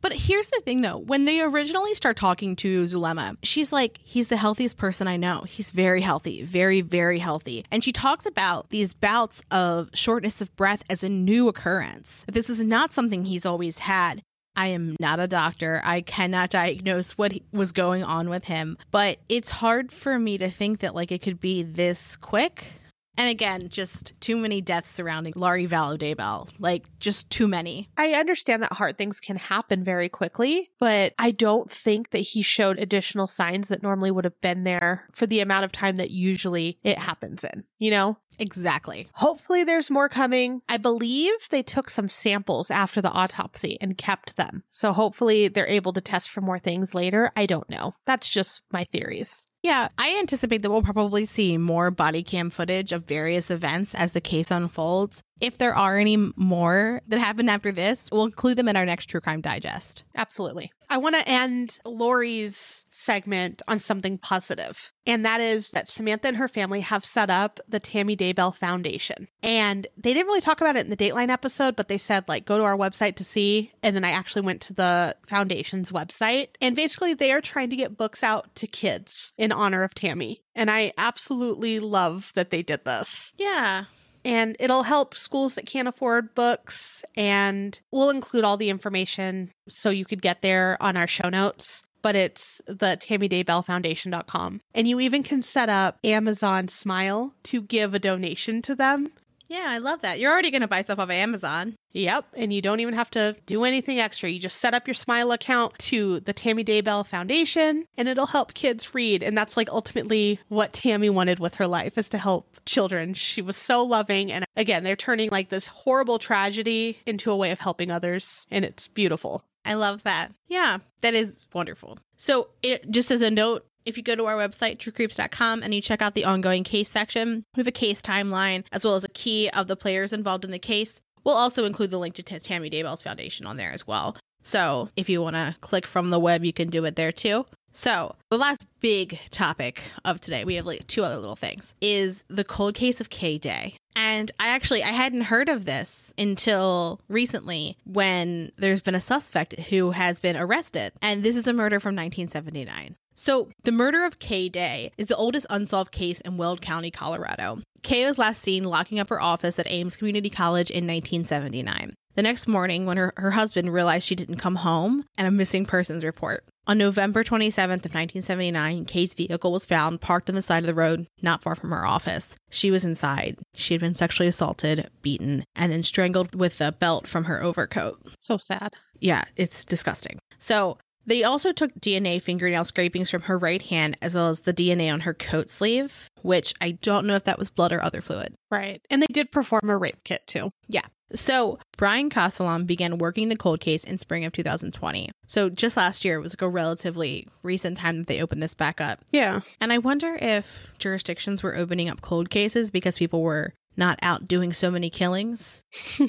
[0.00, 4.28] But here's the thing though, when they originally start talking to Zulema, she's like, he's
[4.28, 5.42] the healthiest person I know.
[5.42, 7.64] He's very healthy, very, very healthy.
[7.70, 12.24] And she talks about these bouts of shortness of breath as a new occurrence.
[12.30, 14.22] This is not something he's always had.
[14.54, 15.80] I am not a doctor.
[15.82, 20.50] I cannot diagnose what was going on with him, but it's hard for me to
[20.50, 22.81] think that like it could be this quick
[23.18, 26.48] and again, just too many deaths surrounding Lori Vallow.
[26.58, 27.90] Like, just too many.
[27.96, 32.42] I understand that hard things can happen very quickly, but I don't think that he
[32.42, 36.10] showed additional signs that normally would have been there for the amount of time that
[36.10, 38.16] usually it happens in, you know?
[38.38, 39.08] Exactly.
[39.14, 40.62] Hopefully, there's more coming.
[40.68, 44.64] I believe they took some samples after the autopsy and kept them.
[44.70, 47.30] So, hopefully, they're able to test for more things later.
[47.36, 47.92] I don't know.
[48.06, 49.46] That's just my theories.
[49.62, 54.10] Yeah, I anticipate that we'll probably see more body cam footage of various events as
[54.10, 55.22] the case unfolds.
[55.40, 59.06] If there are any more that happen after this, we'll include them in our next
[59.06, 60.02] True Crime Digest.
[60.16, 60.72] Absolutely.
[60.92, 66.36] I want to end Lori's segment on something positive, and that is that Samantha and
[66.36, 69.28] her family have set up the Tammy Daybell Foundation.
[69.42, 72.44] And they didn't really talk about it in the Dateline episode, but they said, like,
[72.44, 73.72] go to our website to see.
[73.82, 77.76] And then I actually went to the foundation's website, and basically they are trying to
[77.76, 80.42] get books out to kids in honor of Tammy.
[80.54, 83.32] And I absolutely love that they did this.
[83.38, 83.84] Yeah
[84.24, 89.90] and it'll help schools that can't afford books and we'll include all the information so
[89.90, 95.22] you could get there on our show notes but it's the tammydaybellfoundation.com and you even
[95.22, 99.12] can set up amazon smile to give a donation to them
[99.52, 100.18] Yeah, I love that.
[100.18, 101.74] You're already going to buy stuff off of Amazon.
[101.92, 102.24] Yep.
[102.38, 104.30] And you don't even have to do anything extra.
[104.30, 108.54] You just set up your Smile account to the Tammy Daybell Foundation and it'll help
[108.54, 109.22] kids read.
[109.22, 113.12] And that's like ultimately what Tammy wanted with her life is to help children.
[113.12, 114.32] She was so loving.
[114.32, 118.46] And again, they're turning like this horrible tragedy into a way of helping others.
[118.50, 119.44] And it's beautiful.
[119.66, 120.32] I love that.
[120.48, 121.98] Yeah, that is wonderful.
[122.16, 125.80] So, it, just as a note, if you go to our website, truecreeps.com, and you
[125.80, 129.08] check out the ongoing case section, we have a case timeline as well as a
[129.08, 131.00] key of the players involved in the case.
[131.24, 134.16] We'll also include the link to Tammy Daybell's foundation on there as well.
[134.42, 137.46] So if you want to click from the web, you can do it there too.
[137.74, 142.22] So, the last big topic of today, we have like two other little things, is
[142.28, 143.76] the cold case of Kay Day.
[143.96, 149.58] And I actually I hadn't heard of this until recently when there's been a suspect
[149.58, 150.92] who has been arrested.
[151.00, 152.96] And this is a murder from 1979.
[153.14, 157.60] So, the murder of Kay Day is the oldest unsolved case in Weld County, Colorado.
[157.82, 161.94] Kay was last seen locking up her office at Aims Community College in 1979.
[162.14, 165.64] The next morning, when her, her husband realized she didn't come home, and a missing
[165.64, 166.44] persons report.
[166.66, 170.74] On November 27th of 1979, Kay's vehicle was found parked on the side of the
[170.74, 172.36] road not far from her office.
[172.50, 173.38] She was inside.
[173.54, 178.00] She had been sexually assaulted, beaten, and then strangled with a belt from her overcoat.
[178.18, 178.74] So sad.
[179.00, 180.20] Yeah, it's disgusting.
[180.38, 184.54] So they also took DNA fingernail scrapings from her right hand as well as the
[184.54, 188.00] DNA on her coat sleeve, which I don't know if that was blood or other
[188.00, 188.34] fluid.
[188.50, 188.80] Right.
[188.90, 190.50] And they did perform a rape kit too.
[190.68, 190.86] Yeah.
[191.14, 195.10] So Brian Castellan began working the cold case in spring of 2020.
[195.26, 198.54] So just last year it was like a relatively recent time that they opened this
[198.54, 199.00] back up.
[199.10, 199.40] Yeah.
[199.60, 204.28] And I wonder if jurisdictions were opening up cold cases because people were not out
[204.28, 205.64] doing so many killings.
[205.98, 206.04] I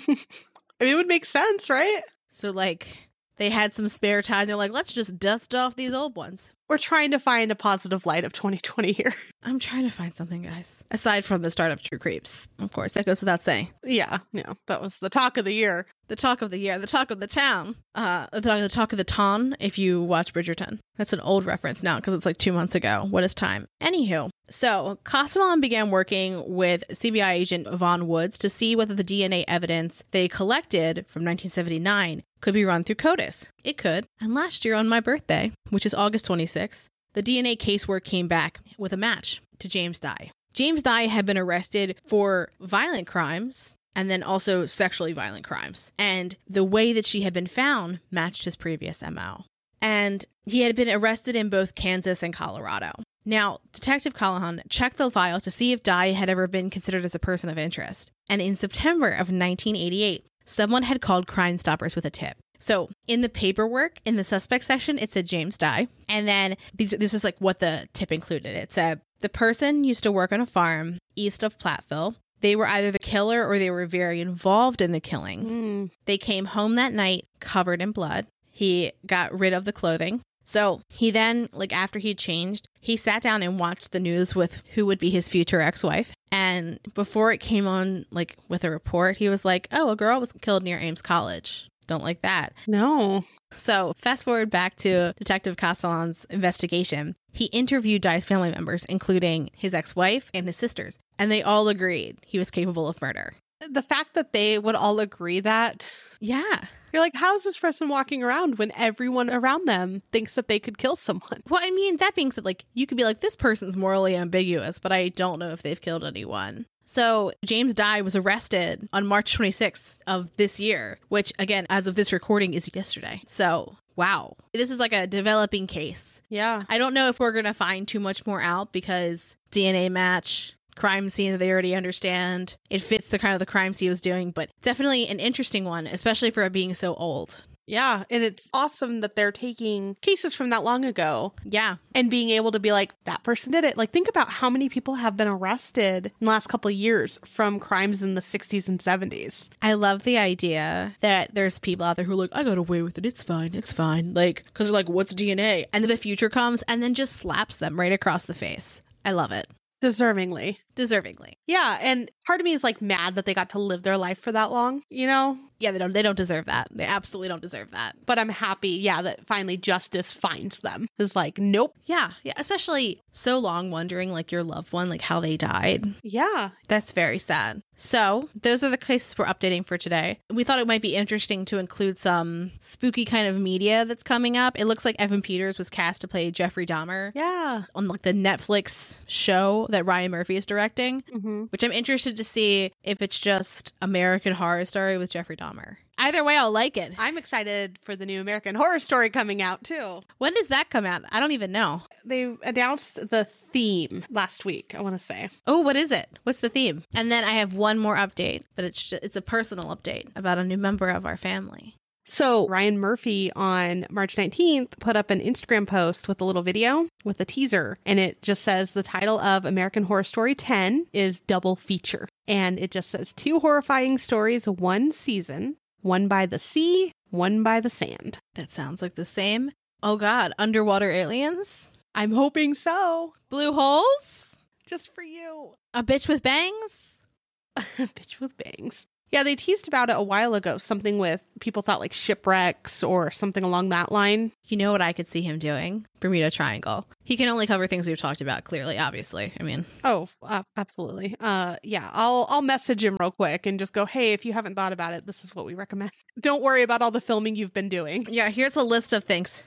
[0.85, 2.01] mean, it would make sense, right?
[2.27, 3.09] So like
[3.43, 4.47] they had some spare time.
[4.47, 6.53] They're like, let's just dust off these old ones.
[6.69, 9.13] We're trying to find a positive light of 2020 here.
[9.43, 10.81] I'm trying to find something, guys.
[10.89, 12.47] Aside from the start of True Creeps.
[12.59, 13.67] Of course, that goes without saying.
[13.83, 15.85] Yeah, yeah, that was the talk of the year.
[16.07, 18.97] The talk of the year, the talk of the town, uh, the, the talk of
[18.97, 19.57] the ton.
[19.59, 23.07] If you watch Bridgerton, that's an old reference now because it's like two months ago.
[23.09, 23.67] What is time?
[23.81, 29.43] Anywho, so Castellan began working with CBI agent Vaughn Woods to see whether the DNA
[29.47, 33.47] evidence they collected from 1979 could be run through CODIS.
[33.63, 34.05] It could.
[34.21, 38.59] And last year on my birthday, which is August 26th, the DNA casework came back
[38.77, 40.29] with a match to James Dye.
[40.53, 45.93] James Dye had been arrested for violent crimes and then also sexually violent crimes.
[45.97, 49.45] And the way that she had been found matched his previous MO.
[49.81, 52.91] And he had been arrested in both Kansas and Colorado.
[53.25, 57.15] Now, Detective Callahan checked the file to see if Dye had ever been considered as
[57.15, 58.11] a person of interest.
[58.27, 62.37] And in September of 1988, someone had called Crime Stoppers with a tip.
[62.59, 65.87] So in the paperwork, in the suspect section, it said James Dye.
[66.07, 68.55] And then these, this is like what the tip included.
[68.55, 72.15] It said the person used to work on a farm east of Platteville.
[72.39, 75.45] They were either the killer or they were very involved in the killing.
[75.45, 75.91] Mm.
[76.05, 78.27] They came home that night covered in blood.
[78.49, 80.21] He got rid of the clothing.
[80.43, 84.61] So he then, like after he changed, he sat down and watched the news with
[84.73, 86.13] who would be his future ex wife.
[86.31, 90.19] And before it came on, like with a report, he was like, oh, a girl
[90.19, 91.69] was killed near Aims College.
[91.87, 92.53] Don't like that.
[92.67, 93.25] No.
[93.53, 97.15] So, fast forward back to Detective Castellan's investigation.
[97.31, 101.67] He interviewed Dye's family members, including his ex wife and his sisters, and they all
[101.67, 103.35] agreed he was capable of murder.
[103.69, 105.85] The fact that they would all agree that
[106.19, 106.65] Yeah.
[106.91, 110.59] you're like, how is this person walking around when everyone around them thinks that they
[110.59, 111.41] could kill someone?
[111.49, 114.79] Well, I mean, that being said, like, you could be like, this person's morally ambiguous,
[114.79, 116.65] but I don't know if they've killed anyone.
[116.85, 121.95] So, James Dye was arrested on March 26th of this year, which, again, as of
[121.95, 123.21] this recording, is yesterday.
[123.25, 124.35] So, wow.
[124.53, 126.21] This is like a developing case.
[126.29, 126.63] Yeah.
[126.69, 130.55] I don't know if we're going to find too much more out because DNA match,
[130.75, 132.55] crime scene that they already understand.
[132.69, 135.87] It fits the kind of the crime scene was doing, but definitely an interesting one,
[135.87, 137.41] especially for it being so old.
[137.65, 138.03] Yeah.
[138.09, 141.77] And it's awesome that they're taking cases from that long ago Yeah.
[141.95, 143.77] and being able to be like, that person did it.
[143.77, 147.19] Like, think about how many people have been arrested in the last couple of years
[147.25, 149.47] from crimes in the 60s and 70s.
[149.61, 152.81] I love the idea that there's people out there who are like, I got away
[152.81, 153.05] with it.
[153.05, 153.51] It's fine.
[153.53, 154.13] It's fine.
[154.13, 155.63] Like, because they're like, what's DNA?
[155.71, 158.81] And then the future comes and then just slaps them right across the face.
[159.05, 159.47] I love it.
[159.83, 160.59] Deservingly.
[160.75, 161.33] Deservingly.
[161.47, 161.77] Yeah.
[161.81, 164.31] And part of me is like mad that they got to live their life for
[164.31, 165.37] that long, you know?
[165.59, 166.67] Yeah, they don't they don't deserve that.
[166.71, 167.93] They absolutely don't deserve that.
[168.05, 170.87] But I'm happy, yeah, that finally justice finds them.
[170.97, 171.73] Is like, nope.
[171.85, 172.11] Yeah.
[172.23, 172.33] Yeah.
[172.35, 175.93] Especially so long wondering like your loved one, like how they died.
[176.03, 176.49] Yeah.
[176.67, 177.61] That's very sad.
[177.75, 180.19] So, those are the cases we're updating for today.
[180.31, 184.37] We thought it might be interesting to include some spooky kind of media that's coming
[184.37, 184.59] up.
[184.59, 187.63] It looks like Evan Peters was cast to play Jeffrey Dahmer Yeah.
[187.73, 190.62] on like the Netflix show that Ryan Murphy is directing.
[190.63, 191.43] Directing, Mm-hmm.
[191.51, 195.77] which I'm interested to see if it's just American Horror Story with Jeffrey Dahmer.
[195.97, 196.93] Either way, I'll like it.
[196.97, 200.01] I'm excited for the new American Horror Story coming out too.
[200.17, 201.03] When does that come out?
[201.11, 201.81] I don't even know.
[202.03, 204.73] They announced the theme last week.
[204.75, 205.29] I want to say.
[205.45, 206.09] Oh, what is it?
[206.23, 206.83] What's the theme?
[206.95, 210.39] And then I have one more update, but it's ju- it's a personal update about
[210.39, 211.75] a new member of our family.
[212.05, 216.89] So, Ryan Murphy on March 19th put up an Instagram post with a little video
[217.05, 221.21] with a teaser, and it just says the title of American Horror Story 10 is
[221.21, 222.09] Double Feature.
[222.27, 227.61] And it just says two horrifying stories, one season, one by the sea, one by
[227.61, 228.19] the sand.
[228.35, 229.51] That sounds like the same.
[229.81, 233.13] Oh God, underwater aliens, I'm hoping so.
[233.29, 234.35] blue holes,
[234.65, 235.53] Just for you.
[235.73, 237.05] a bitch with bangs.
[237.55, 238.87] a Bitch with bangs.
[239.13, 243.11] Yeah, they teased about it a while ago, something with people thought like shipwrecks or
[243.11, 244.31] something along that line.
[244.45, 245.85] You know what I could see him doing?
[245.99, 246.87] Bermuda Triangle.
[247.03, 248.43] He can only cover things we've talked about.
[248.43, 249.31] Clearly, obviously.
[249.39, 251.15] I mean, Oh, uh, absolutely.
[251.19, 254.55] Uh, yeah, I'll I'll message him real quick and just go, hey, if you haven't
[254.55, 255.91] thought about it, this is what we recommend.
[256.19, 258.05] Don't worry about all the filming you've been doing.
[258.09, 258.29] yeah.
[258.31, 259.43] Here's a list of things.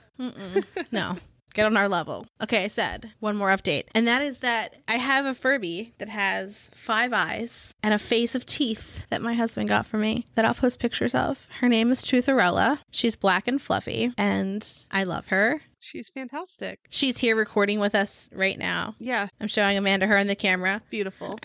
[0.93, 1.17] No.
[1.57, 2.27] Get on our level.
[2.43, 6.11] Okay, I said one more update, and that is that I have a Furby that
[6.11, 10.45] has five eyes and a face of teeth that my husband got for me that
[10.45, 11.49] I'll post pictures of.
[11.61, 12.81] Her name is Trutherella.
[12.91, 15.63] She's black and fluffy, and I love her.
[15.87, 16.81] She's fantastic.
[16.91, 18.97] She's here recording with us right now.
[18.99, 20.83] Yeah, I'm showing Amanda her on the camera.
[20.91, 21.39] beautiful.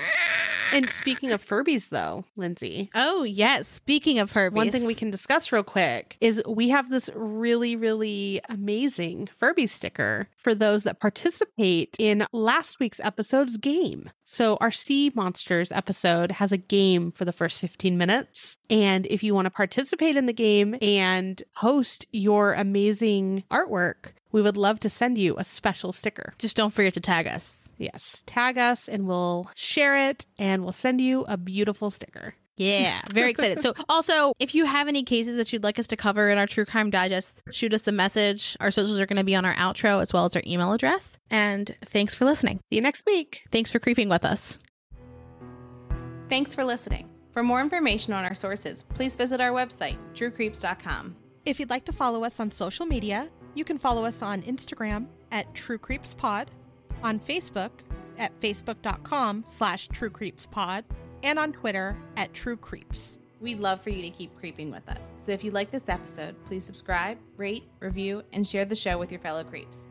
[0.74, 3.68] And speaking of Furbies, though, Lindsay, Oh, yes.
[3.68, 4.54] Speaking of Furbies.
[4.54, 9.68] one thing we can discuss real quick is we have this really, really amazing Furby
[9.68, 14.10] sticker for those that participate in last week's episode's game.
[14.34, 18.56] So, our Sea Monsters episode has a game for the first 15 minutes.
[18.70, 24.42] And if you want to participate in the game and host your amazing artwork, we
[24.42, 26.34] would love to send you a special sticker.
[26.40, 27.68] Just don't forget to tag us.
[27.78, 32.36] Yes, tag us and we'll share it and we'll send you a beautiful sticker.
[32.62, 33.62] Yeah, very excited.
[33.62, 36.46] So, also, if you have any cases that you'd like us to cover in our
[36.46, 38.56] True Crime Digest, shoot us a message.
[38.60, 41.18] Our socials are going to be on our outro as well as our email address.
[41.32, 42.58] And thanks for listening.
[42.70, 43.46] See you next week.
[43.52, 44.60] Thanks for creeping with us.
[46.30, 47.10] Thanks for listening.
[47.32, 51.16] For more information on our sources, please visit our website, truecreeps.com.
[51.46, 55.08] If you'd like to follow us on social media, you can follow us on Instagram
[55.32, 56.52] at True Creeps Pod,
[57.02, 57.72] on Facebook
[58.18, 60.86] at facebook.com slash True Creeps Pod,
[61.24, 63.18] and on Twitter at True Creeps.
[63.40, 65.14] We'd love for you to keep creeping with us.
[65.18, 69.12] So if you like this episode, please subscribe, rate, review, and share the show with
[69.12, 69.88] your fellow creeps.